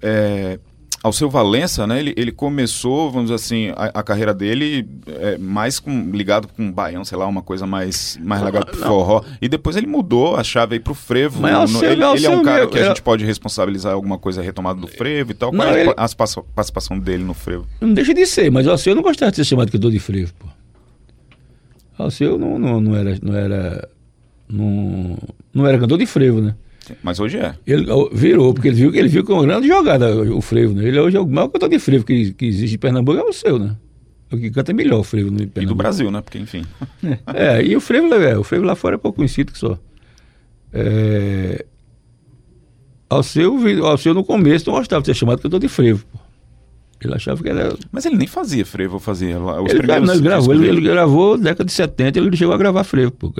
é, 0.00 0.58
Alceu 1.04 1.28
Valença, 1.28 1.86
né? 1.86 2.00
Ele, 2.00 2.14
ele 2.16 2.32
começou, 2.32 3.10
vamos 3.10 3.26
dizer 3.30 3.34
assim, 3.34 3.68
a, 3.76 4.00
a 4.00 4.02
carreira 4.02 4.32
dele 4.32 4.88
é, 5.06 5.36
mais 5.36 5.78
com, 5.78 6.10
ligado 6.10 6.48
com 6.48 6.72
baião, 6.72 7.04
sei 7.04 7.18
lá, 7.18 7.26
uma 7.26 7.42
coisa 7.42 7.66
mais, 7.66 8.18
mais 8.22 8.42
ligada 8.42 8.64
pro 8.64 8.76
forró. 8.78 9.22
E 9.40 9.46
depois 9.46 9.76
ele 9.76 9.86
mudou 9.86 10.34
a 10.34 10.42
chave 10.42 10.76
aí 10.76 10.80
pro 10.80 10.94
frevo. 10.94 11.40
Mas 11.42 11.52
No- 11.52 11.58
Alceu- 11.60 11.82
ele, 11.84 11.92
ele 11.92 12.02
é 12.02 12.06
Alceu 12.06 12.32
um 12.32 12.42
cara 12.42 12.60
meu- 12.60 12.70
que 12.70 12.78
a 12.78 12.82
é- 12.82 12.88
gente 12.88 13.02
pode 13.02 13.22
responsabilizar 13.22 13.92
alguma 13.92 14.16
coisa 14.18 14.40
retomada 14.40 14.80
do 14.80 14.86
frevo 14.88 15.30
e 15.32 15.34
tal. 15.34 15.52
Não, 15.52 15.58
Qual 15.58 15.68
é 15.68 15.78
a 15.78 15.80
ele- 15.84 15.94
passo- 16.16 16.42
participação 16.54 16.98
dele 16.98 17.22
no 17.22 17.34
frevo? 17.34 17.66
Não 17.82 17.92
deixa 17.92 18.14
de 18.14 18.24
ser, 18.26 18.50
mas 18.50 18.66
o 18.66 18.70
Alceu 18.70 18.94
não 18.94 19.02
gostava 19.02 19.30
de 19.30 19.36
ser 19.36 19.44
chamado 19.44 19.66
de 19.66 19.72
cantor 19.72 19.90
de 19.92 19.98
frevo, 19.98 20.32
pô. 20.38 20.46
Alceu 21.98 22.38
não, 22.38 22.58
não, 22.58 22.80
não 22.80 22.96
era. 22.96 23.18
Não 23.22 23.34
era 23.36 23.88
não, 24.48 25.16
não 25.52 25.66
era 25.66 25.78
cantor 25.78 25.98
de 25.98 26.06
frevo, 26.06 26.40
né? 26.40 26.54
Mas 27.02 27.18
hoje 27.20 27.38
é. 27.38 27.54
Ele 27.66 27.86
virou, 28.12 28.52
porque 28.54 28.68
ele 28.68 28.76
viu, 28.76 28.94
ele 28.94 29.08
viu 29.08 29.24
que 29.24 29.30
é 29.32 29.34
uma 29.34 29.44
grande 29.44 29.66
jogada 29.68 30.14
o 30.32 30.40
frevo, 30.40 30.74
né? 30.74 30.84
Ele 30.84 30.98
hoje 31.00 31.16
é 31.16 31.20
o 31.20 31.26
maior 31.26 31.48
cantor 31.48 31.68
de 31.68 31.78
frevo 31.78 32.04
que, 32.04 32.32
que 32.32 32.46
existe 32.46 32.74
em 32.74 32.78
Pernambuco, 32.78 33.18
é 33.18 33.22
o 33.22 33.32
seu, 33.32 33.58
né? 33.58 33.76
O 34.32 34.36
que 34.36 34.50
canta 34.50 34.72
melhor 34.72 35.00
o 35.00 35.04
frevo 35.04 35.30
no 35.30 35.38
E 35.42 35.46
do 35.46 35.52
Pernambuco. 35.52 35.78
Brasil, 35.78 36.10
né? 36.10 36.20
Porque, 36.20 36.38
enfim. 36.38 36.64
É, 37.32 37.62
e 37.64 37.76
o 37.76 37.80
frevo, 37.80 38.12
é, 38.14 38.36
o 38.38 38.42
frevo 38.44 38.64
lá 38.64 38.74
fora 38.74 38.96
é 38.96 38.98
pouco 38.98 39.16
conhecido 39.16 39.52
que 39.52 39.58
só. 39.58 39.78
É, 40.72 41.64
Alceu, 43.08 43.56
vi- 43.58 43.78
Alceu 43.80 44.14
no 44.14 44.24
começo 44.24 44.68
não 44.68 44.76
gostava 44.78 45.02
de 45.02 45.06
ser 45.06 45.14
chamado 45.14 45.40
cantor 45.40 45.60
de 45.60 45.68
frevo, 45.68 46.04
pô. 46.10 46.18
Ele 47.02 47.14
achava 47.14 47.42
que 47.42 47.48
era. 47.48 47.76
Mas 47.92 48.06
ele 48.06 48.16
nem 48.16 48.26
fazia 48.26 48.64
frevo, 48.64 48.98
fazia. 48.98 49.38
Os 49.38 49.70
Ele, 49.70 49.78
primeiros 49.78 50.06
não, 50.08 50.14
ele 50.14 50.22
gravou, 50.22 50.54
ele, 50.54 50.68
ele 50.68 50.80
gravou 50.80 51.36
na 51.36 51.44
década 51.44 51.64
de 51.66 51.72
70, 51.72 52.18
ele 52.18 52.34
chegou 52.36 52.54
a 52.54 52.56
gravar 52.58 52.82
frevo, 52.82 53.12
pô. 53.12 53.30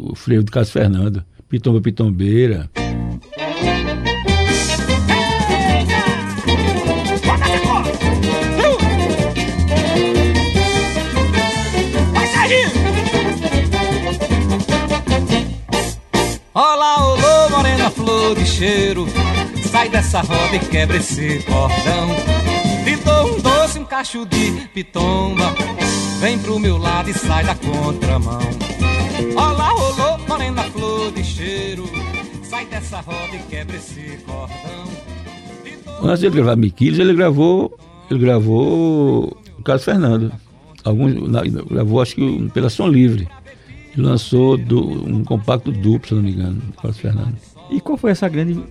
O 0.00 0.14
frevo 0.14 0.44
de 0.44 0.50
Carlos 0.50 0.70
Fernando, 0.70 1.24
Pitomba 1.48 1.80
Pitombeira. 1.80 2.68
Olá, 16.52 17.04
olô, 17.04 17.50
morena 17.50 17.90
flor 17.90 18.34
de 18.34 18.44
cheiro. 18.44 19.06
Sai 19.70 19.88
dessa 19.88 20.22
roda 20.22 20.56
e 20.56 20.58
quebra 20.58 20.96
esse 20.96 21.40
cordão 21.44 22.16
Te 22.84 22.96
dou 22.96 23.36
um 23.36 23.40
doce, 23.40 23.78
um 23.78 23.84
cacho 23.84 24.26
de 24.26 24.66
pitomba. 24.74 25.54
Vem 26.18 26.38
pro 26.38 26.58
meu 26.58 26.76
lado 26.76 27.10
e 27.10 27.14
sai 27.14 27.44
da 27.44 27.54
contramão. 27.54 28.40
Olá, 29.36 29.74
olô, 29.74 30.15
morena 30.28 30.62
flor 30.64 31.12
de 31.12 31.24
cheiro 31.24 31.84
Sai 32.42 32.66
dessa 32.66 33.00
roda 33.00 33.34
e 33.34 33.38
quebra 33.50 33.76
esse 33.76 34.18
cordão 34.26 34.86
Antes 36.02 36.20
de 36.20 36.26
ele 36.26 36.36
gravar 36.36 36.56
Miquiles, 36.56 36.98
ele 36.98 37.14
gravou. 37.14 37.74
Ele 38.10 38.20
gravou 38.20 39.34
o 39.58 39.62
Carlos 39.62 39.82
Fernando. 39.84 40.30
Alguns, 40.84 41.14
na- 41.28 41.42
gravou, 41.42 42.02
acho 42.02 42.14
que 42.14 42.50
pela 42.52 42.68
Som 42.68 42.88
Livre. 42.88 43.26
E 43.96 44.00
lançou 44.00 44.58
do- 44.58 44.86
um 45.08 45.24
compacto 45.24 45.72
duplo, 45.72 46.06
se 46.08 46.14
não 46.14 46.22
me 46.22 46.32
engano, 46.32 46.60
do 46.60 46.72
Carlos 46.74 46.98
Fernando. 46.98 47.34
E 47.70 47.80
qual 47.80 47.96
foi 47.96 48.10
essa 48.10 48.28
grande. 48.28 48.62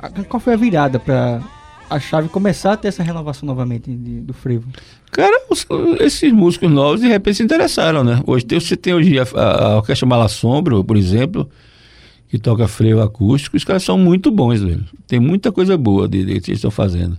a- 0.00 0.08
Qual 0.24 0.40
foi 0.40 0.54
a 0.54 0.56
virada 0.56 0.98
pra 0.98 1.42
a 1.90 2.00
chave 2.00 2.28
começar 2.28 2.72
a 2.72 2.76
ter 2.76 2.88
essa 2.88 3.02
renovação 3.02 3.46
novamente 3.46 3.90
de- 3.90 4.20
do 4.20 4.32
frevo? 4.32 4.66
Cara, 5.10 5.42
os- 5.50 5.66
esses 6.00 6.32
músicos 6.32 6.70
novos 6.70 7.00
de 7.00 7.06
repente 7.08 7.36
se 7.36 7.42
interessaram, 7.42 8.02
né? 8.02 8.20
Hoje 8.26 8.44
tem, 8.44 8.58
você 8.60 8.76
tem 8.76 8.94
hoje 8.94 9.18
a, 9.18 9.22
a, 9.34 9.64
a 9.72 9.76
Orquestra 9.76 10.06
Malassombro, 10.08 10.82
por 10.82 10.96
exemplo, 10.96 11.48
que 12.28 12.38
toca 12.38 12.66
frevo 12.66 13.00
acústico, 13.00 13.56
os 13.56 13.64
caras 13.64 13.82
são 13.84 13.96
muito 13.96 14.30
bons, 14.30 14.60
velho. 14.60 14.84
Tem 15.06 15.20
muita 15.20 15.52
coisa 15.52 15.76
boa 15.76 16.08
de, 16.08 16.24
de 16.24 16.40
que 16.40 16.50
eles 16.50 16.58
estão 16.58 16.70
fazendo. 16.70 17.16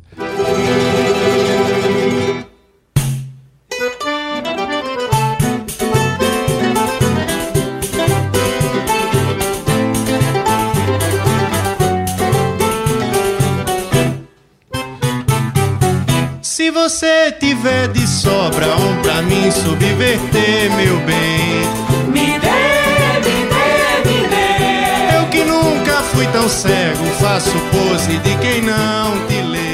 Você 16.89 17.31
tiver 17.31 17.87
de 17.87 18.05
sobra 18.05 18.67
um 18.77 19.01
pra 19.01 19.19
mim 19.23 19.49
subverter, 19.49 20.69
meu 20.75 20.97
bem. 20.99 21.65
Me 22.13 22.39
dê, 22.39 23.25
me 23.25 23.37
dê, 23.49 24.21
me 24.21 24.27
dê. 24.27 25.17
Eu 25.17 25.27
que 25.31 25.43
nunca 25.43 25.93
fui 26.03 26.27
tão 26.27 26.47
cego, 26.47 27.03
faço 27.19 27.49
pose 27.71 28.15
de 28.19 28.37
quem 28.37 28.61
não 28.61 29.27
te 29.27 29.41
lê. 29.41 29.65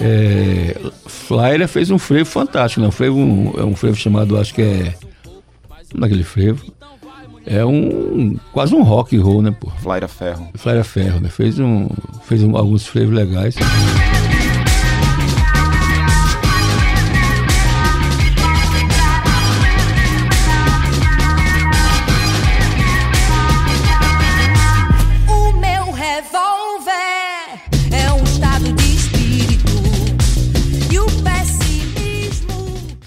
É, 0.00 0.76
Flyer 1.08 1.66
fez 1.66 1.90
um 1.90 1.98
frevo 1.98 2.30
fantástico, 2.30 2.80
né? 2.80 2.86
Um 2.86 2.92
frevo, 2.92 3.18
um, 3.18 3.52
é 3.58 3.64
um 3.64 3.74
frevo 3.74 3.96
chamado, 3.96 4.38
acho 4.38 4.54
que 4.54 4.62
é. 4.62 4.94
Naquele 5.96 6.22
frevo. 6.22 6.64
É 7.44 7.64
um. 7.64 8.36
quase 8.52 8.72
um 8.72 8.82
rock 8.84 9.16
and 9.16 9.22
roll, 9.24 9.42
né, 9.42 9.50
pô? 9.58 9.68
Flaira 9.82 10.06
Ferro. 10.06 10.48
Flyer 10.54 10.84
Ferro, 10.84 11.18
né? 11.18 11.28
Fez, 11.28 11.58
um, 11.58 11.88
fez 12.24 12.40
um- 12.44 12.56
alguns 12.56 12.86
frevos 12.86 13.12
legais. 13.12 13.56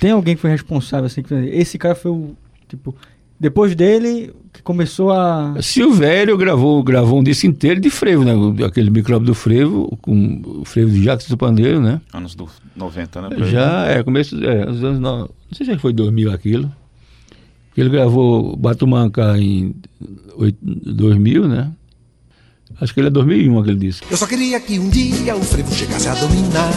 Tem 0.02 0.10
alguém 0.10 0.34
que 0.36 0.42
foi 0.42 0.50
responsável, 0.50 1.06
assim, 1.06 1.22
que 1.22 1.32
esse 1.34 1.78
cara 1.78 1.94
foi 1.94 2.10
o, 2.10 2.36
tipo, 2.68 2.96
depois 3.40 3.76
dele, 3.76 4.34
que 4.52 4.60
começou 4.64 5.12
a... 5.12 5.54
Silvério 5.62 6.36
gravou, 6.36 6.82
gravou 6.82 7.20
um 7.20 7.24
disco 7.24 7.46
inteiro 7.46 7.80
de 7.80 7.92
frevo, 7.92 8.24
né? 8.26 8.66
Aquele 8.66 8.90
micróbio 8.90 9.28
do 9.28 9.36
frevo, 9.36 9.96
com 10.02 10.42
o 10.62 10.66
frevo 10.66 10.90
de 10.92 11.04
Jacques 11.04 11.30
do 11.30 11.38
Pandeiro, 11.38 11.80
né? 11.80 12.02
Anos 12.12 12.34
do 12.34 12.50
90, 12.76 13.22
né? 13.22 13.30
Já, 13.48 13.86
é, 13.86 14.02
começo, 14.02 14.36
é, 14.44 14.68
os 14.68 14.84
anos, 14.84 15.00
no- 15.00 15.20
não 15.20 15.30
sei 15.54 15.68
se 15.68 15.78
foi 15.78 15.94
2000 15.94 16.32
aquilo. 16.32 16.72
Ele 17.78 17.90
gravou 17.90 18.56
Batumanca 18.58 19.38
em 19.38 19.76
oit- 20.36 20.58
2000, 20.62 21.48
né? 21.48 21.72
Acho 22.80 22.92
que 22.94 23.00
ele 23.00 23.08
é 23.08 23.12
2001 23.12 23.60
aquele 23.60 23.78
disco. 23.78 24.08
Eu 24.10 24.18
só 24.18 24.26
queria 24.26 24.60
que 24.60 24.80
um 24.80 24.90
dia 24.90 25.36
o 25.36 25.42
frevo 25.44 25.72
chegasse 25.74 26.08
a 26.08 26.16
dominar 26.16 26.72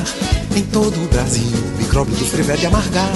em 0.56 0.62
todo 0.64 0.94
o 1.02 1.08
Brasil. 1.08 1.42
O 1.74 1.78
micróbio 1.82 2.14
do 2.14 2.24
frevo 2.24 2.52
é 2.52 2.56
de 2.56 2.66
amargar. 2.66 3.10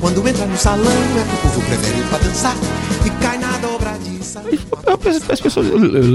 Quando 0.00 0.26
entra 0.26 0.46
no 0.46 0.56
salão 0.56 0.84
é 0.86 1.22
que 1.28 1.34
o 1.34 1.38
povo 1.42 1.60
prefere 1.66 1.98
ir 2.00 2.04
pra 2.08 2.18
dançar 2.18 2.56
e 3.04 3.10
cai 3.22 3.38
na 3.38 3.56
dobradiça. 3.58 4.42
As 4.86 5.30
as 5.30 5.40
pessoas, 5.40 5.66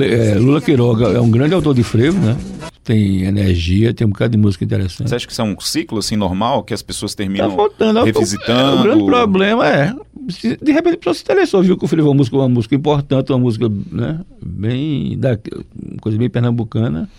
é, 0.02 0.36
Lula 0.36 0.62
Quiroga 0.62 1.08
é 1.10 1.20
um 1.20 1.30
grande 1.30 1.54
autor 1.54 1.74
de 1.74 1.84
frevo, 1.84 2.18
né? 2.20 2.38
Tem 2.84 3.24
energia, 3.24 3.94
tem 3.94 4.06
um 4.06 4.10
bocado 4.10 4.32
de 4.32 4.38
música 4.38 4.64
interessante. 4.64 5.08
Você 5.10 5.16
acha 5.16 5.26
que 5.26 5.32
isso 5.32 5.42
é 5.42 5.46
um 5.46 5.58
ciclo 5.60 6.00
assim 6.00 6.16
normal 6.18 6.64
que 6.64 6.74
as 6.74 6.82
pessoas 6.82 7.16
terminam 7.16 7.50
Tá 7.52 7.56
faltando. 7.56 8.00
é 8.00 8.04
revisitando? 8.06 8.78
é, 8.78 8.80
O 8.80 8.84
grande 8.84 9.06
problema 9.06 9.68
é. 9.70 9.94
De 10.62 10.72
repente 10.72 10.96
a 10.96 10.98
pessoa 10.98 11.14
se 11.14 11.22
interessou, 11.22 11.62
viu 11.64 11.78
que 11.78 11.86
o 11.86 11.88
frevo 11.88 12.08
é 12.08 12.12
uma 12.12 12.18
música, 12.18 12.36
uma 12.38 12.50
música 12.50 12.76
importante, 12.76 13.32
uma 13.32 13.40
música, 13.40 13.70
né? 13.92 14.20
Bem. 14.46 15.18
Da, 15.18 15.30
uma 15.82 16.00
coisa 16.02 16.18
bem 16.18 16.30
pernambucana. 16.30 17.10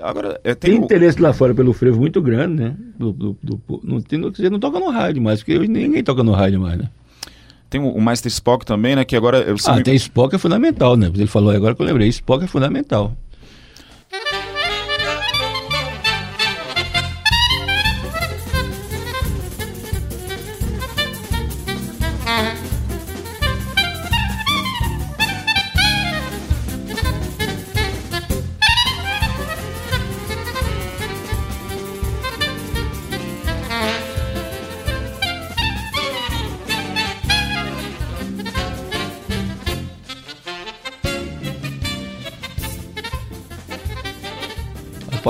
Agora, 0.00 0.40
é, 0.44 0.54
Tem 0.54 0.76
interesse 0.76 1.20
lá 1.20 1.32
fora 1.32 1.54
pelo 1.54 1.72
frevo 1.72 1.98
muito 2.00 2.20
grande, 2.22 2.62
né? 2.62 2.76
Do, 2.98 3.12
do, 3.12 3.38
do- 3.42 3.60
não, 3.82 4.00
tem, 4.00 4.18
não, 4.18 4.30
não 4.50 4.58
toca 4.60 4.78
no 4.78 4.90
rádio 4.90 5.20
mais, 5.22 5.40
porque 5.40 5.58
hoje 5.58 5.68
ninguém 5.68 6.02
toca 6.04 6.22
no 6.22 6.32
rádio 6.32 6.60
mais, 6.60 6.78
né? 6.78 6.88
tem 7.70 7.80
o, 7.80 7.88
o 7.88 8.00
Master 8.00 8.30
Spock 8.30 8.64
também, 8.64 8.96
né? 8.96 9.04
Que 9.04 9.16
agora 9.16 9.38
eu 9.40 9.56
Ah, 9.66 9.82
tem 9.82 9.94
Spock 9.94 10.34
é 10.34 10.38
fundamental, 10.38 10.96
né? 10.96 11.10
Ele 11.14 11.26
falou 11.26 11.50
agora 11.50 11.74
que 11.74 11.82
eu 11.82 11.86
lembrei, 11.86 12.08
Spock 12.08 12.44
é 12.44 12.46
fundamental. 12.46 13.14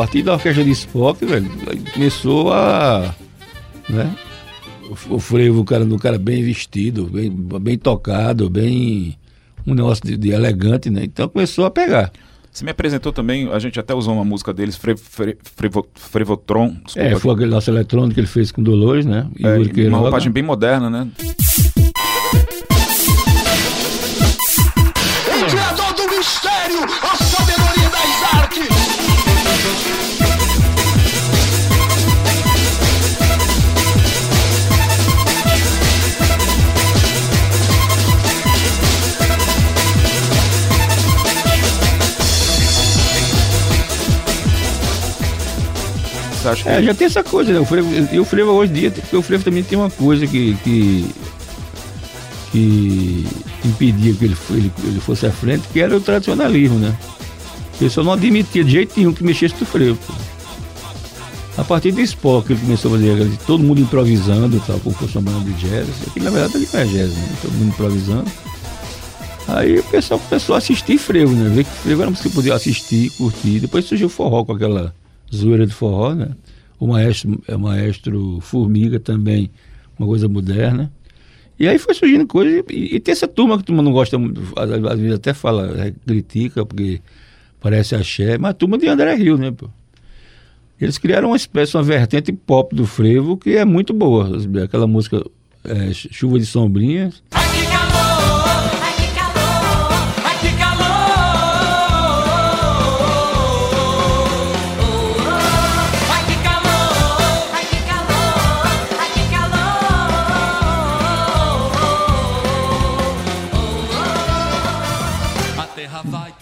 Partir 0.00 0.22
da 0.22 0.34
orquestra 0.34 0.62
de 0.64 0.70
Spock, 0.70 1.24
velho, 1.26 1.50
começou 1.92 2.52
a. 2.52 3.14
Né? 3.88 4.14
O, 5.08 5.16
o 5.16 5.18
frevo, 5.18 5.60
o 5.60 5.64
cara, 5.64 5.84
do 5.84 5.98
cara 5.98 6.18
bem 6.18 6.42
vestido, 6.42 7.06
bem, 7.06 7.30
bem 7.30 7.76
tocado, 7.76 8.48
bem. 8.48 9.16
Um 9.66 9.74
negócio 9.74 10.04
de, 10.06 10.16
de 10.16 10.30
elegante, 10.30 10.88
né? 10.88 11.02
Então 11.04 11.28
começou 11.28 11.66
a 11.66 11.70
pegar. 11.70 12.10
Você 12.50 12.64
me 12.64 12.70
apresentou 12.70 13.12
também, 13.12 13.48
a 13.52 13.58
gente 13.58 13.78
até 13.78 13.92
usou 13.94 14.14
uma 14.14 14.24
música 14.24 14.52
deles, 14.54 14.76
Fre, 14.76 14.96
Fre, 14.96 15.36
Frevo- 15.42 15.86
Frevotron. 15.94 16.76
É, 16.96 17.14
foi 17.16 17.34
aquele 17.34 17.50
nosso 17.50 17.70
eletrônico 17.70 18.14
que 18.14 18.20
ele 18.20 18.26
fez 18.26 18.50
com 18.50 18.62
Dolores, 18.62 19.04
né? 19.04 19.26
E 19.38 19.46
É, 19.46 19.88
uma 19.88 19.98
roupagem 19.98 20.32
bem 20.32 20.42
moderna, 20.42 20.88
né? 20.88 21.08
Você 46.48 46.60
acha 46.60 46.62
que 46.64 46.68
É, 46.68 46.82
já 46.82 46.94
tem 46.94 47.06
essa 47.06 47.22
coisa, 47.24 47.52
né? 47.52 47.60
O 47.60 47.64
frevo, 47.64 47.88
e 48.12 48.18
o 48.18 48.24
frevo 48.24 48.50
hoje 48.52 48.72
em 48.72 48.74
dia, 48.74 48.90
porque 48.90 49.16
o 49.16 49.22
frevo 49.22 49.44
também 49.44 49.62
tem 49.62 49.78
uma 49.78 49.90
coisa 49.90 50.26
que, 50.26 50.54
que, 50.64 51.06
que 52.52 53.26
impedia 53.64 54.14
que 54.14 54.24
ele, 54.24 54.36
ele, 54.50 54.72
ele 54.84 55.00
fosse 55.00 55.26
à 55.26 55.32
frente, 55.32 55.68
que 55.72 55.80
era 55.80 55.96
o 55.96 56.00
tradicionalismo, 56.00 56.78
né? 56.78 56.94
O 57.74 57.78
pessoal 57.78 58.04
não 58.04 58.12
admitia 58.12 58.64
de 58.64 58.70
jeito 58.70 58.94
nenhum 58.96 59.12
que 59.12 59.22
mexesse 59.22 59.54
no 59.60 59.66
frevo. 59.66 59.98
pô. 60.06 60.12
A 61.56 61.64
partir 61.64 61.90
do 61.90 62.00
Spock, 62.00 62.46
que 62.46 62.52
ele 62.52 62.60
começou 62.60 62.94
a 62.94 62.98
fazer 62.98 63.30
todo 63.46 63.62
mundo 63.64 63.80
improvisando, 63.80 64.62
tal, 64.64 64.78
como 64.78 64.96
uma 65.00 65.20
banda 65.20 65.44
de 65.50 65.52
jazz. 65.54 65.88
Aqui, 66.06 66.20
na 66.20 66.30
verdade, 66.30 66.68
não 66.72 66.80
é 66.80 66.84
jazz, 66.84 67.10
né? 67.10 67.28
Todo 67.42 67.52
mundo 67.52 67.68
improvisando. 67.70 68.30
Aí 69.48 69.78
o 69.78 69.82
pessoal 69.84 70.20
começou 70.20 70.54
a 70.54 70.58
assistir 70.58 70.98
frevo, 70.98 71.32
né? 71.32 71.48
Ver 71.48 71.64
que 71.64 71.70
frevo 71.70 72.02
era 72.02 72.08
uma 72.08 72.10
música 72.12 72.28
que 72.28 72.34
podia 72.34 72.54
assistir, 72.54 73.10
curtir. 73.10 73.60
Depois 73.60 73.84
surgiu 73.86 74.06
o 74.06 74.10
forró 74.10 74.44
com 74.44 74.52
aquela 74.52 74.94
zoeira 75.34 75.66
de 75.66 75.72
forró, 75.72 76.14
né? 76.14 76.30
O 76.78 76.86
maestro, 76.86 77.42
é 77.48 77.56
o 77.56 77.60
maestro 77.60 78.38
Formiga 78.40 79.00
também, 79.00 79.50
uma 79.98 80.06
coisa 80.06 80.28
moderna. 80.28 80.92
E 81.58 81.66
aí 81.66 81.78
foi 81.78 81.92
surgindo 81.92 82.26
coisa. 82.26 82.64
E, 82.70 82.96
e 82.96 83.00
tem 83.00 83.12
essa 83.12 83.26
turma 83.26 83.58
que 83.58 83.64
turma 83.64 83.82
não 83.82 83.92
gosta 83.92 84.16
às 84.56 84.98
vezes 84.98 85.16
até 85.16 85.34
fala, 85.34 85.86
é, 85.86 85.92
critica, 86.06 86.64
porque 86.64 87.00
parece 87.60 87.94
axé, 87.94 88.38
mas 88.38 88.50
a 88.50 88.54
turma 88.54 88.78
de 88.78 88.86
André 88.86 89.14
Rio, 89.14 89.36
né, 89.36 89.50
pô? 89.50 89.68
Eles 90.80 90.96
criaram 90.96 91.30
uma 91.30 91.36
espécie, 91.36 91.76
uma 91.76 91.82
vertente 91.82 92.32
pop 92.32 92.74
do 92.74 92.86
frevo 92.86 93.36
que 93.36 93.56
é 93.56 93.64
muito 93.64 93.92
boa. 93.92 94.30
Aquela 94.62 94.86
música 94.86 95.24
é, 95.64 95.92
Chuva 95.92 96.38
de 96.38 96.46
Sombrinhas. 96.46 97.20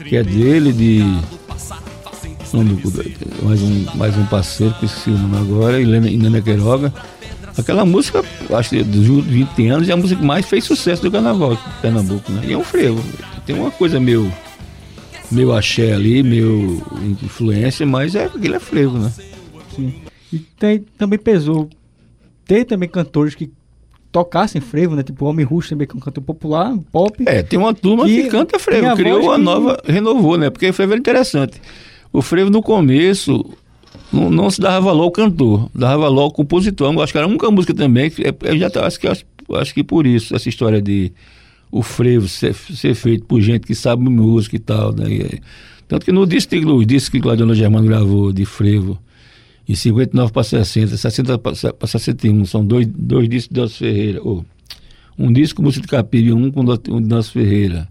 Que 0.08 0.16
é 0.16 0.22
dele, 0.22 0.72
de. 0.72 1.02
mais, 3.42 3.62
um, 3.62 3.84
mais 3.96 4.16
um 4.16 4.26
parceiro, 4.26 4.74
que 4.74 4.86
esqueci 4.86 5.10
o 5.10 5.18
nome 5.18 5.36
agora, 5.36 5.80
Helena, 5.80 6.40
Queiroga. 6.40 6.92
Aquela 7.58 7.84
música, 7.86 8.22
acho 8.50 8.70
que 8.70 8.82
dos 8.82 9.08
últimos 9.08 9.32
20 9.56 9.68
anos, 9.68 9.88
é 9.88 9.92
a 9.92 9.96
música 9.96 10.20
que 10.20 10.26
mais 10.26 10.46
fez 10.46 10.64
sucesso 10.64 11.02
do 11.02 11.10
carnaval 11.10 11.54
em 11.54 11.58
Pernambuco, 11.80 12.30
né? 12.30 12.42
E 12.46 12.52
é 12.52 12.58
um 12.58 12.64
frevo. 12.64 13.02
Tem 13.46 13.56
uma 13.56 13.70
coisa 13.70 13.98
meio. 13.98 14.30
meio 15.30 15.52
axé 15.52 15.92
ali, 15.92 16.22
meio 16.22 16.82
influência, 17.22 17.86
mas 17.86 18.14
é, 18.14 18.26
aquilo 18.26 18.54
é 18.54 18.60
frevo, 18.60 18.98
né? 18.98 19.12
Sim. 19.74 19.94
E 20.32 20.38
tem, 20.38 20.80
também 20.98 21.18
pesou 21.18 21.70
ter 22.44 22.64
também 22.64 22.88
cantores 22.88 23.34
que 23.34 23.50
tocassem 24.16 24.60
frevo, 24.62 24.96
né? 24.96 25.02
Tipo 25.02 25.26
o 25.26 25.28
Homem 25.28 25.44
Russo 25.44 25.68
também, 25.68 25.86
que 25.86 25.94
é 25.94 25.96
um 25.96 26.00
cantor 26.00 26.24
popular, 26.24 26.74
pop. 26.90 27.22
É, 27.26 27.42
tem 27.42 27.58
uma 27.58 27.74
turma 27.74 28.06
que, 28.06 28.22
Que 28.22 28.28
canta 28.30 28.58
frevo, 28.58 28.86
a 28.88 28.94
criou 28.96 29.20
uma 29.24 29.36
que- 29.36 29.42
nova, 29.42 29.82
renovou, 29.84 30.38
né? 30.38 30.48
Porque 30.48 30.68
o 30.70 30.72
frevo 30.72 30.92
era 30.94 30.98
interessante. 30.98 31.60
O 32.10 32.22
frevo 32.22 32.48
no 32.48 32.62
começo 32.62 33.44
não, 34.10 34.30
não 34.30 34.50
se 34.50 34.58
dava 34.58 34.80
valor 34.86 35.02
ao 35.02 35.10
cantor, 35.10 35.68
dava 35.74 35.98
valor 35.98 36.22
ao 36.22 36.30
compositor. 36.30 36.90
Eu 36.94 37.02
acho 37.02 37.12
que 37.12 37.18
era 37.18 37.26
a 37.26 37.30
única 37.30 37.50
música 37.50 37.74
também, 37.74 38.08
que 38.10 38.22
é- 38.26 38.34
eu 38.44 38.56
já 38.58 38.70
tá- 38.70 38.86
acho 38.86 38.98
que, 38.98 39.06
acho, 39.06 39.24
acho 39.52 39.74
que 39.74 39.84
por 39.84 40.06
isso, 40.06 40.34
essa 40.34 40.48
história 40.48 40.80
de 40.80 41.12
o 41.70 41.82
frevo 41.82 42.26
ser, 42.26 42.54
ser 42.54 42.94
feito 42.94 43.26
por 43.26 43.38
gente 43.42 43.66
que 43.66 43.74
sabe 43.74 44.02
música 44.08 44.56
e 44.56 44.60
tal. 44.60 44.94
Né? 44.94 45.10
E, 45.10 45.40
tanto 45.86 46.06
que 46.06 46.12
no 46.12 46.26
disco, 46.26 46.54
no 46.56 46.82
disco 46.86 47.12
que 47.12 47.20
Claudio 47.20 47.54
Germano 47.54 47.86
gravou 47.86 48.32
de 48.32 48.46
frevo, 48.46 48.98
em 49.68 49.74
59 49.74 50.32
para 50.32 50.44
60, 50.44 50.96
60 50.96 51.38
para 51.38 51.86
61, 51.86 52.44
são 52.46 52.64
dois, 52.64 52.86
dois 52.86 53.28
discos 53.28 53.52
de 53.54 53.60
Nelson 53.60 53.76
Ferreira. 53.78 54.20
ou 54.22 54.44
um 55.18 55.32
disco 55.32 55.56
com 55.56 55.62
música 55.62 55.82
de 55.82 55.88
Capira 55.88 56.28
e 56.28 56.32
um 56.32 56.50
com 56.50 56.60
o 56.60 57.00
Nelson 57.00 57.32
Ferreira. 57.32 57.88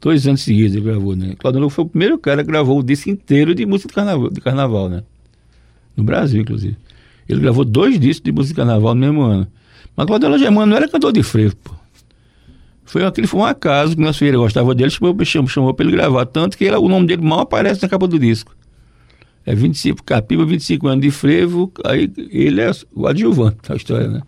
Dois 0.00 0.26
anos 0.26 0.42
seguidos 0.42 0.76
ele 0.76 0.84
gravou, 0.84 1.16
né? 1.16 1.34
Claudio 1.38 1.68
foi 1.70 1.84
o 1.84 1.88
primeiro 1.88 2.18
cara 2.18 2.44
que 2.44 2.50
gravou 2.50 2.78
o 2.78 2.82
disco 2.82 3.08
inteiro 3.08 3.54
de 3.54 3.64
música 3.64 3.88
de 3.88 3.94
carnaval, 3.94 4.30
de 4.30 4.40
carnaval 4.40 4.88
né? 4.88 5.02
No 5.96 6.04
Brasil, 6.04 6.42
inclusive. 6.42 6.76
Ele 7.28 7.40
gravou 7.40 7.64
dois 7.64 7.98
discos 7.98 8.22
de 8.24 8.32
música 8.32 8.54
de 8.54 8.56
carnaval 8.66 8.94
no 8.94 9.00
mesmo 9.00 9.22
ano. 9.22 9.46
Mas 9.96 10.06
Claudio 10.06 10.38
Germano 10.38 10.66
não 10.66 10.76
era 10.76 10.88
cantor 10.88 11.12
de 11.12 11.22
frevo, 11.22 11.56
pô. 11.56 11.72
Foi 12.84 13.04
aquele 13.04 13.26
foi 13.26 13.40
um 13.40 13.44
acaso 13.44 13.96
que 13.96 14.00
Nelson 14.02 14.18
Ferreira 14.18 14.38
gostava 14.38 14.74
dele, 14.74 14.90
chamou, 14.90 15.16
chamou, 15.24 15.48
chamou 15.48 15.74
para 15.74 15.86
ele 15.86 15.96
gravar. 15.96 16.26
Tanto 16.26 16.56
que 16.58 16.64
ele- 16.64 16.76
o 16.76 16.88
nome 16.88 17.06
dele 17.06 17.22
mal 17.22 17.40
aparece 17.40 17.82
na 17.82 17.88
capa 17.88 18.06
do 18.06 18.18
disco. 18.18 18.54
É 19.46 19.54
25, 19.54 20.02
Capiba, 20.02 20.44
25 20.44 20.88
anos 20.88 21.02
de 21.04 21.10
frevo, 21.12 21.72
aí 21.84 22.10
ele 22.30 22.60
é 22.60 22.70
o 22.92 23.06
adjuvante 23.06 23.58
da 23.68 23.76
história, 23.76 24.08
né? 24.08 24.22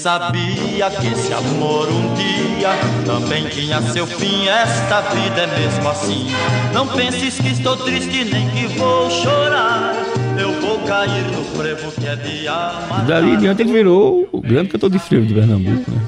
Sabia 0.00 0.90
que 0.90 1.06
esse 1.08 1.32
amor 1.32 1.86
um 1.88 2.14
dia 2.14 2.70
também 3.04 3.46
tinha 3.48 3.82
seu 3.82 4.06
fim. 4.06 4.48
Esta 4.48 5.02
vida 5.02 5.42
é 5.42 5.58
mesmo 5.60 5.88
assim. 5.88 6.26
Não 6.72 6.86
penses 6.86 7.38
que 7.38 7.48
estou 7.48 7.76
triste 7.76 8.24
nem 8.24 8.48
que 8.50 8.66
vou 8.78 9.10
chorar. 9.10 9.92
Eu 10.38 10.58
vou 10.60 10.78
cair 10.80 11.22
no 11.32 11.44
frevo 11.44 11.92
que 11.92 12.06
é 12.06 12.16
de 12.16 12.44
E 12.44 12.48
amar. 12.48 13.04
dali 13.06 13.32
em 13.32 13.38
diante 13.38 13.60
ele 13.60 13.72
virou 13.72 14.26
o 14.32 14.40
grande 14.40 14.70
cantor 14.70 14.88
de 14.88 14.98
frevo 14.98 15.26
de 15.26 15.34
Pernambuco, 15.34 15.90
né? 15.90 16.00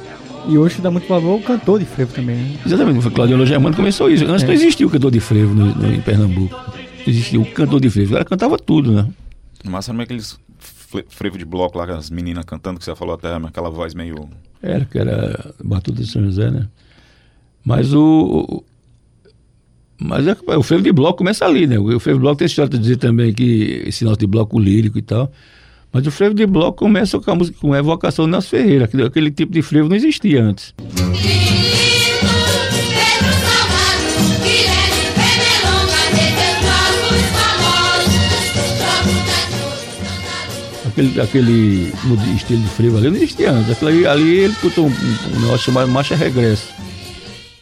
E 0.49 0.57
hoje 0.59 0.81
dá 0.81 0.91
muito 0.91 1.07
valor 1.07 1.33
ao 1.35 1.41
cantor 1.41 1.79
de 1.79 1.85
frevo 1.85 2.13
também, 2.15 2.35
né? 2.37 2.57
Exatamente, 2.65 3.03
foi 3.03 3.11
Claudio 3.13 3.45
Germano 3.47 3.75
que 3.75 3.81
começou 3.81 4.11
isso. 4.11 4.25
Antes 4.25 4.43
É. 4.43 4.47
não 4.47 4.55
existia 4.55 4.87
o 4.87 4.91
cantor 4.91 5.11
de 5.11 5.21
frevo 5.21 5.55
no, 5.55 5.67
no- 5.67 5.95
em 5.95 6.01
Pernambuco. 6.01 6.55
Não 6.55 6.73
existia 7.07 7.39
o 7.39 7.45
cantor 7.45 7.79
de 7.79 7.91
frevo. 7.91 8.11
O 8.11 8.13
cara 8.15 8.25
cantava 8.25 8.59
tudo, 8.59 8.91
né? 8.91 9.07
No 9.63 9.71
máximo 9.71 10.01
é 10.01 10.05
aqueles 10.05 10.33
fle- 10.33 10.42
frevo 11.09 11.39
de 11.39 11.45
bloco 11.45 11.79
lá, 11.79 11.85
as 11.97 12.11
meninas 12.11 12.45
cantando, 12.45 12.79
que 12.79 12.85
você 12.85 12.95
falou 12.95 13.15
até, 13.15 13.35
aquela 13.35 13.71
voz 13.71 13.95
meio. 13.95 14.29
Era, 14.63 14.85
que 14.85 14.99
era 14.99 15.55
Batuta 15.63 16.03
de 16.03 16.09
São 16.09 16.25
José, 16.25 16.51
né? 16.51 16.69
Mas 17.65 17.95
o. 17.95 18.65
Mas 19.99 20.27
é, 20.27 20.37
o 20.57 20.63
frevo 20.63 20.83
de 20.83 20.93
bloco 20.93 21.19
começa 21.19 21.45
ali, 21.45 21.67
né? 21.67 21.79
O 21.79 22.01
frevo 22.01 22.19
de 22.19 22.23
bloco 22.23 22.37
tem 22.39 22.47
história 22.47 22.71
de 22.71 22.79
dizer 22.79 22.97
também 22.97 23.33
que 23.33 23.83
esse 23.87 24.05
nosso 24.05 24.19
de 24.19 24.27
bloco 24.27 24.59
lírico 24.59 24.99
e 24.99 25.03
tal. 25.03 25.31
Mas 25.93 26.07
o 26.07 26.11
frevo 26.11 26.35
de 26.35 26.47
bloco 26.47 26.79
começa 26.79 27.21
com 27.21 27.31
a 27.31 27.35
música 27.35 27.59
com 27.61 27.73
a 27.73 27.79
evocação 27.79 28.25
do 28.25 28.31
Nelson 28.31 28.49
Ferreira. 28.49 28.87
Aquele, 28.87 29.05
aquele 29.05 29.31
tipo 29.31 29.53
de 29.53 29.63
frevo 29.63 29.89
não 29.89 29.97
existia 29.97 30.43
antes. 30.43 30.75
Aquele, 40.93 41.21
aquele 41.21 41.93
estilo 42.37 42.61
de 42.61 42.69
frevo 42.69 42.99
ali 42.99 43.09
não 43.09 43.17
existia 43.17 43.51
antes. 43.51 43.83
Ali, 43.83 44.29
ele 44.39 44.55
botou 44.63 44.87
um, 44.87 44.91
um 44.91 45.41
negócio 45.41 45.65
chamado 45.67 45.91
Marcha 45.91 46.15
Regresso. 46.15 46.69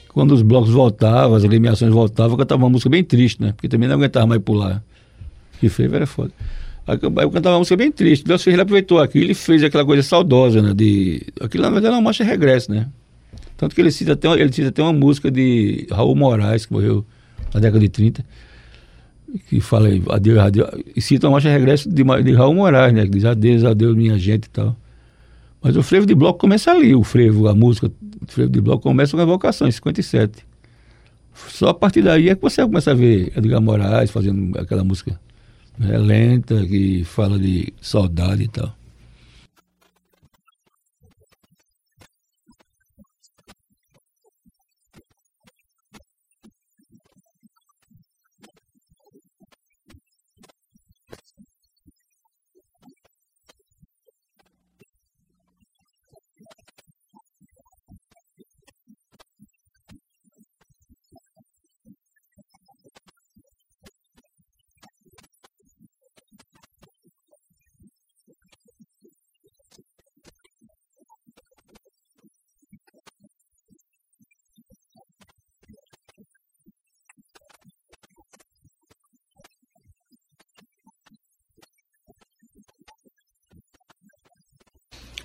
Quando 0.08 0.32
os 0.32 0.42
blocos 0.42 0.70
voltavam, 0.70 1.36
as 1.36 1.44
eliminações 1.44 1.92
voltavam, 1.92 2.32
eu 2.32 2.38
cantava 2.38 2.64
uma 2.64 2.70
música 2.70 2.90
bem 2.90 3.04
triste, 3.04 3.40
né? 3.40 3.52
Porque 3.52 3.68
também 3.68 3.88
não 3.88 3.94
aguentava 3.94 4.26
mais 4.26 4.42
pular. 4.42 4.82
Que 5.60 5.68
frevo 5.68 5.94
era 5.94 6.06
foda. 6.06 6.32
Aí 6.86 6.98
eu 7.00 7.30
cantava 7.30 7.54
uma 7.54 7.60
música 7.60 7.76
bem 7.76 7.92
triste. 7.92 8.24
Deus 8.24 8.42
Ferreira 8.42 8.64
aproveitou 8.64 8.98
aquilo 8.98 9.30
e 9.30 9.34
fez 9.34 9.62
aquela 9.62 9.84
coisa 9.84 10.02
saudosa, 10.02 10.60
né? 10.60 10.74
De... 10.74 11.24
Aquilo 11.40 11.62
na 11.62 11.70
verdade 11.70 11.86
era 11.86 11.94
uma 11.94 12.02
marcha 12.02 12.24
regresso, 12.24 12.72
né? 12.72 12.88
Tanto 13.56 13.76
que 13.76 13.80
ele 13.80 13.92
cita 13.92 14.14
até, 14.14 14.28
ele 14.28 14.52
cita 14.52 14.70
até 14.70 14.82
uma 14.82 14.92
música 14.92 15.30
de 15.30 15.86
Raul 15.92 16.16
Moraes, 16.16 16.66
que 16.66 16.72
morreu 16.72 17.06
na 17.54 17.60
década 17.60 17.78
de 17.78 17.88
30, 17.88 18.24
que 19.48 19.60
fala 19.60 19.88
adeus, 20.10 20.38
adeus, 20.38 20.68
e 20.94 21.00
cita 21.00 21.26
uma 21.26 21.32
marcha 21.32 21.50
regresso 21.50 21.88
de, 21.88 22.02
de 22.22 22.32
Raul 22.32 22.54
Moraes, 22.54 22.92
né? 22.92 23.04
Que 23.04 23.10
diz 23.10 23.24
adeus, 23.24 23.64
adeus, 23.64 23.96
minha 23.96 24.18
gente 24.18 24.44
e 24.44 24.50
tal. 24.50 24.76
Mas 25.62 25.76
o 25.76 25.82
frevo 25.82 26.06
de 26.06 26.14
bloco 26.14 26.38
começa 26.38 26.70
ali, 26.70 26.94
o 26.94 27.02
frevo, 27.02 27.48
a 27.48 27.54
música, 27.54 27.86
o 27.88 28.32
frevo 28.32 28.50
de 28.50 28.60
bloco 28.60 28.82
começa 28.82 29.12
com 29.12 29.20
a 29.20 29.22
evocação, 29.22 29.68
em 29.68 29.72
57. 29.72 30.46
Só 31.48 31.68
a 31.68 31.74
partir 31.74 32.02
daí 32.02 32.28
é 32.28 32.34
que 32.34 32.42
você 32.42 32.62
começa 32.62 32.90
a 32.90 32.94
ver 32.94 33.32
Edgar 33.36 33.60
Moraes 33.60 34.10
fazendo 34.10 34.58
aquela 34.58 34.82
música 34.82 35.18
né, 35.78 35.96
lenta, 35.98 36.64
que 36.66 37.04
fala 37.04 37.38
de 37.38 37.72
saudade 37.80 38.44
e 38.44 38.48
tal. 38.48 38.74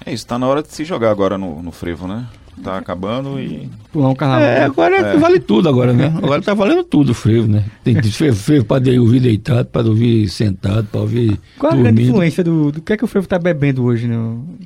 É 0.05 0.13
isso, 0.13 0.25
tá 0.27 0.37
na 0.37 0.47
hora 0.47 0.61
de 0.61 0.71
se 0.73 0.83
jogar 0.85 1.09
agora 1.11 1.37
no, 1.37 1.61
no 1.61 1.71
frevo, 1.71 2.07
né? 2.07 2.25
Tá 2.63 2.77
acabando 2.77 3.37
e. 3.37 3.69
Pular 3.91 4.09
um 4.09 4.15
carnaval. 4.15 4.45
É, 4.45 4.63
agora 4.63 4.95
é. 4.95 5.17
vale 5.17 5.39
tudo 5.39 5.67
agora, 5.67 5.91
né? 5.91 6.13
Agora 6.17 6.41
tá 6.41 6.53
valendo 6.53 6.85
tudo 6.85 7.09
o 7.11 7.13
frevo, 7.13 7.47
né? 7.47 7.65
Tem 7.83 8.01
frevo, 8.01 8.37
frevo 8.37 8.63
pra 8.65 8.77
ouvir 8.97 9.19
deitado, 9.19 9.65
pra 9.67 9.81
ouvir 9.81 10.29
sentado, 10.29 10.87
pra 10.89 11.01
ouvir 11.01 11.37
Qual 11.59 11.73
a 11.73 11.75
grande 11.75 11.89
dormindo. 11.95 12.09
influência 12.11 12.43
do, 12.45 12.71
do 12.71 12.81
que 12.81 12.93
é 12.93 12.97
que 12.97 13.03
o 13.03 13.07
frevo 13.07 13.27
tá 13.27 13.37
bebendo 13.37 13.83
hoje, 13.83 14.07
né? 14.07 14.15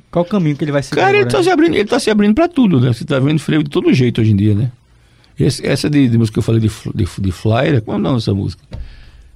Qual 0.08 0.24
o 0.24 0.28
caminho 0.28 0.54
que 0.56 0.62
ele 0.62 0.70
vai 0.70 0.84
seguir 0.84 1.00
Cara, 1.00 1.16
ele 1.16 1.26
tá, 1.26 1.42
se 1.42 1.50
abrindo, 1.50 1.74
ele 1.74 1.84
tá 1.88 1.98
se 1.98 2.10
abrindo 2.10 2.34
pra 2.34 2.46
tudo, 2.46 2.80
né? 2.80 2.92
Você 2.92 3.04
tá 3.04 3.18
vendo 3.18 3.40
frevo 3.40 3.64
de 3.64 3.70
todo 3.70 3.92
jeito 3.92 4.20
hoje 4.20 4.30
em 4.30 4.36
dia, 4.36 4.54
né? 4.54 4.70
Esse- 5.38 5.66
essa 5.66 5.90
de, 5.90 6.08
de 6.08 6.16
música 6.16 6.34
que 6.34 6.38
eu 6.38 6.42
falei 6.44 6.60
de, 6.60 6.68
de, 6.94 7.08
de 7.18 7.32
Flyer, 7.32 7.82
como 7.82 7.98
não 7.98 8.16
essa 8.18 8.32
música? 8.32 8.62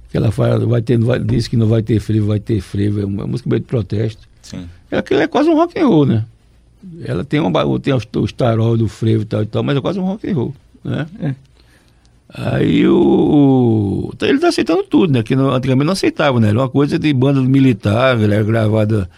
Que 0.09 0.17
ela 0.17 0.31
fala, 0.31 0.65
vai 0.65 0.81
ter, 0.81 0.97
vai, 0.99 1.19
diz 1.19 1.47
que 1.47 1.57
não 1.57 1.67
vai 1.67 1.81
ter 1.81 1.99
frevo, 1.99 2.27
vai 2.27 2.39
ter 2.39 2.61
frevo, 2.61 3.01
é 3.01 3.05
uma 3.05 3.27
música 3.27 3.49
meio 3.49 3.59
de 3.59 3.65
protesto. 3.67 4.27
Sim. 4.41 4.65
Aquilo 4.91 5.19
é 5.21 5.27
quase 5.27 5.49
um 5.49 5.55
rock 5.55 5.77
and 5.79 5.87
roll, 5.87 6.05
né? 6.05 6.25
Ela 7.03 7.23
tem, 7.25 7.39
uma, 7.39 7.79
tem 7.79 7.93
os, 7.93 8.07
os 8.15 8.31
tarol 8.31 8.77
do 8.77 8.87
frevo 8.87 9.23
e 9.23 9.25
tal 9.25 9.41
e 9.43 9.45
tal, 9.45 9.63
mas 9.63 9.75
é 9.75 9.81
quase 9.81 9.99
um 9.99 10.03
rock 10.03 10.29
and 10.29 10.35
roll, 10.35 10.55
né? 10.83 11.07
É. 11.19 11.35
Aí 12.29 12.87
o, 12.87 12.97
o- 12.97 14.13
ele 14.25 14.39
tá 14.39 14.49
aceitando 14.49 14.83
tudo, 14.83 15.11
né? 15.13 15.23
Que 15.23 15.35
não- 15.35 15.51
antigamente 15.53 15.85
não 15.85 15.93
aceitava, 15.93 16.39
né? 16.39 16.49
Era 16.49 16.59
uma 16.59 16.69
coisa 16.69 16.97
de 16.99 17.13
banda 17.13 17.41
militar, 17.41 18.19
era 18.19 18.43
gravada 18.43 19.09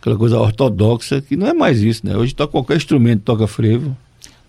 aquela 0.00 0.16
coisa 0.16 0.38
ortodoxa, 0.38 1.20
que 1.20 1.36
não 1.36 1.46
é 1.46 1.52
mais 1.54 1.80
isso, 1.82 2.06
né? 2.06 2.16
Hoje 2.16 2.34
toca 2.34 2.52
qualquer 2.52 2.76
instrumento, 2.76 3.22
toca 3.22 3.46
frevo. 3.46 3.96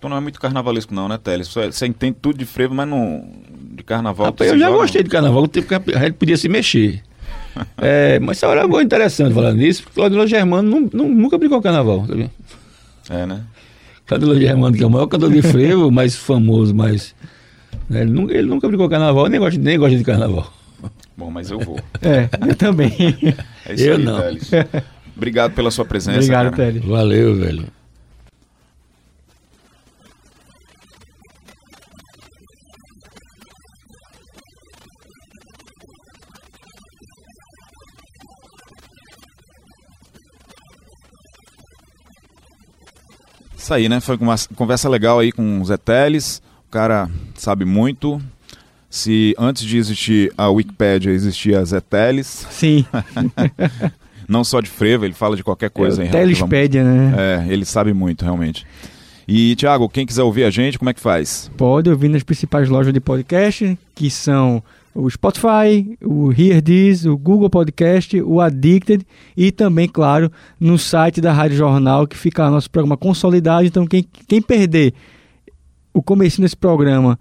Então 0.01 0.09
não 0.09 0.17
é 0.17 0.19
muito 0.19 0.41
carnavalesco, 0.41 0.95
não, 0.95 1.07
né, 1.07 1.19
Teles? 1.23 1.47
Você, 1.47 1.71
você 1.71 1.85
entende 1.85 2.17
tudo 2.19 2.35
de 2.39 2.43
frevo, 2.43 2.73
mas 2.73 2.87
não. 2.89 3.23
De 3.75 3.83
carnaval. 3.83 4.25
Rapaz, 4.25 4.49
eu 4.49 4.57
já 4.57 4.65
joga, 4.65 4.79
gostei 4.79 5.03
de 5.03 5.09
carnaval, 5.11 5.47
tempo 5.47 5.67
que 5.67 5.75
a 5.95 5.99
gente 5.99 6.13
podia 6.13 6.35
se 6.35 6.49
mexer. 6.49 7.03
É, 7.77 8.17
mas 8.19 8.37
essa 8.37 8.47
hora 8.47 8.61
é 8.61 8.67
boa, 8.67 8.81
interessante 8.81 9.33
falar 9.33 9.53
nisso, 9.53 9.83
porque 9.83 9.95
Claudio 9.99 10.25
Germano 10.25 10.69
não, 10.69 10.89
não- 10.93 11.09
nunca 11.09 11.37
brigou 11.37 11.57
com 11.57 11.63
carnaval, 11.63 12.05
tá 12.07 12.15
vendo? 12.15 12.31
É, 13.09 13.25
né? 13.25 13.41
Claudio 14.07 14.39
Germano, 14.39 14.75
que 14.75 14.81
é 14.81 14.87
o 14.87 14.89
maior 14.89 15.05
cantor 15.07 15.29
de 15.31 15.41
frevo, 15.41 15.91
mais 15.91 16.15
famoso, 16.15 16.73
mais. 16.73 17.13
né, 17.89 18.01
ele, 18.01 18.11
nunca, 18.11 18.33
ele 18.33 18.47
nunca 18.47 18.67
brigou 18.69 18.87
com 18.87 18.91
carnaval, 18.91 19.27
nem 19.27 19.39
gosta, 19.39 19.59
nem 19.59 19.77
gosta 19.77 19.97
de 19.97 20.03
carnaval. 20.03 20.51
Bom, 21.17 21.29
mas 21.29 21.51
eu 21.51 21.59
vou. 21.59 21.77
É, 22.01 22.29
eu 22.49 22.55
também. 22.55 22.91
É 23.67 23.73
isso 23.73 23.83
Eu 23.83 23.97
aí, 23.97 24.03
não. 24.03 24.19
Teles. 24.21 24.49
Obrigado 25.15 25.53
pela 25.53 25.69
sua 25.69 25.83
presença. 25.85 26.17
Obrigado, 26.19 26.51
cara. 26.51 26.71
Télio. 26.71 26.89
Valeu, 26.89 27.35
velho. 27.35 27.65
Isso 43.72 43.76
aí, 43.76 43.88
né? 43.88 44.01
Foi 44.01 44.17
uma 44.17 44.36
conversa 44.53 44.89
legal 44.89 45.19
aí 45.19 45.32
com 45.32 45.61
o 45.61 45.65
Zé 45.65 45.78
Teles. 45.78 46.41
O 46.67 46.72
cara 46.72 47.09
sabe 47.36 47.63
muito. 47.63 48.22
Se 48.89 49.34
antes 49.39 49.63
de 49.63 49.78
existir 49.78 50.30
a 50.38 50.49
Wikipédia 50.49 51.09
existia 51.09 51.63
Zé 51.63 51.80
Teles, 51.80 52.45
Sim. 52.49 52.86
não 54.28 54.43
só 54.43 54.59
de 54.59 54.69
frevo, 54.69 55.05
ele 55.05 55.13
fala 55.13 55.38
de 55.38 55.43
qualquer 55.43 55.69
coisa. 55.69 56.03
É, 56.03 56.09
Telespédia, 56.09 56.84
né? 56.84 57.15
É, 57.17 57.45
ele 57.47 57.63
sabe 57.63 57.93
muito, 57.93 58.26
realmente. 58.26 58.67
E, 59.26 59.55
Thiago, 59.55 59.88
quem 59.88 60.05
quiser 60.05 60.24
ouvir 60.24 60.43
a 60.43 60.49
gente, 60.49 60.78
como 60.78 60.89
é 60.89 60.93
que 60.93 60.99
faz? 60.99 61.49
Pode 61.55 61.89
ouvir 61.89 62.09
nas 62.09 62.24
principais 62.24 62.67
lojas 62.67 62.91
de 62.91 62.99
podcast, 62.99 63.80
que 63.95 64.11
são 64.11 64.61
o 64.93 65.09
Spotify, 65.09 65.97
o 66.03 66.31
Hear 66.31 66.61
This, 66.61 67.05
o 67.05 67.17
Google 67.17 67.49
Podcast, 67.49 68.21
o 68.21 68.41
Addicted 68.41 69.05
e 69.35 69.51
também, 69.51 69.87
claro, 69.87 70.31
no 70.59 70.77
site 70.77 71.21
da 71.21 71.31
Rádio 71.31 71.57
Jornal, 71.57 72.05
que 72.07 72.17
fica 72.17 72.49
nosso 72.49 72.69
programa 72.69 72.97
consolidado. 72.97 73.65
Então, 73.65 73.85
quem, 73.85 74.05
quem 74.27 74.41
perder 74.41 74.93
o 75.93 76.01
começo 76.01 76.41
desse 76.41 76.57
programa... 76.57 77.17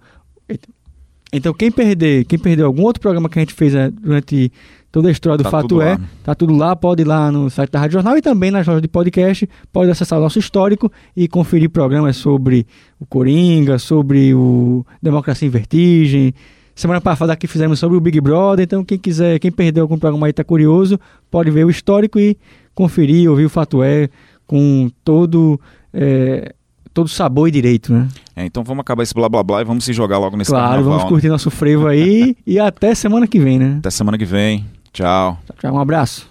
Então, 1.33 1.53
quem 1.53 1.71
perder, 1.71 2.25
quem 2.25 2.37
perdeu 2.37 2.65
algum 2.65 2.83
outro 2.83 2.99
programa 3.01 3.29
que 3.29 3.39
a 3.39 3.41
gente 3.41 3.53
fez 3.53 3.73
eh, 3.73 3.89
durante 3.89 4.51
toda 4.91 5.07
a 5.07 5.11
história 5.13 5.37
do 5.37 5.45
Tá 5.45 5.49
Fato 5.49 5.81
É, 5.81 5.91
lá. 5.91 6.01
tá 6.25 6.35
tudo 6.35 6.53
lá, 6.53 6.75
pode 6.75 7.03
ir 7.03 7.05
lá 7.05 7.31
no 7.31 7.49
site 7.49 7.71
da 7.71 7.79
Rádio 7.79 7.93
Jornal 7.93 8.17
e 8.17 8.21
também 8.21 8.51
nas 8.51 8.67
lojas 8.67 8.81
de 8.81 8.89
podcast, 8.89 9.47
pode 9.71 9.89
acessar 9.89 10.19
o 10.19 10.21
nosso 10.21 10.37
histórico 10.37 10.91
e 11.15 11.29
conferir 11.29 11.69
programas 11.69 12.17
sobre 12.17 12.67
o 12.99 13.05
Coringa, 13.05 13.79
sobre 13.79 14.33
o 14.33 14.85
Democracia 15.01 15.47
em 15.47 15.51
Vertigem. 15.51 16.33
Semana 16.81 16.99
passada 16.99 17.31
aqui 17.31 17.45
fizemos 17.45 17.77
sobre 17.77 17.95
o 17.95 18.01
Big 18.01 18.19
Brother, 18.19 18.63
então 18.63 18.83
quem 18.83 18.97
quiser, 18.97 19.37
quem 19.37 19.51
perdeu 19.51 19.83
algum 19.83 19.99
programa 19.99 20.25
aí 20.25 20.33
tá 20.33 20.43
curioso, 20.43 20.99
pode 21.29 21.51
ver 21.51 21.63
o 21.63 21.69
histórico 21.69 22.19
e 22.19 22.35
conferir, 22.73 23.29
ouvir 23.29 23.45
o 23.45 23.49
Fato 23.49 23.83
É 23.83 24.09
com 24.47 24.89
todo 25.03 25.61
eh, 25.93 26.55
todo 26.91 27.07
sabor 27.07 27.47
e 27.49 27.51
direito, 27.51 27.93
né? 27.93 28.07
É, 28.35 28.45
então 28.47 28.63
vamos 28.63 28.81
acabar 28.81 29.03
esse 29.03 29.13
blá 29.13 29.29
blá 29.29 29.43
blá 29.43 29.61
e 29.61 29.63
vamos 29.63 29.83
se 29.83 29.93
jogar 29.93 30.17
logo 30.17 30.35
nesse 30.35 30.49
claro, 30.49 30.69
carnaval. 30.69 30.89
vamos 30.89 31.03
né? 31.03 31.09
curtir 31.09 31.27
nosso 31.27 31.51
frevo 31.51 31.85
aí 31.85 32.35
e 32.47 32.57
até 32.57 32.95
semana 32.95 33.27
que 33.27 33.39
vem, 33.39 33.59
né? 33.59 33.75
Até 33.77 33.91
semana 33.91 34.17
que 34.17 34.25
vem. 34.25 34.65
Tchau. 34.91 35.37
Tchau, 35.59 35.75
um 35.75 35.79
abraço. 35.79 36.30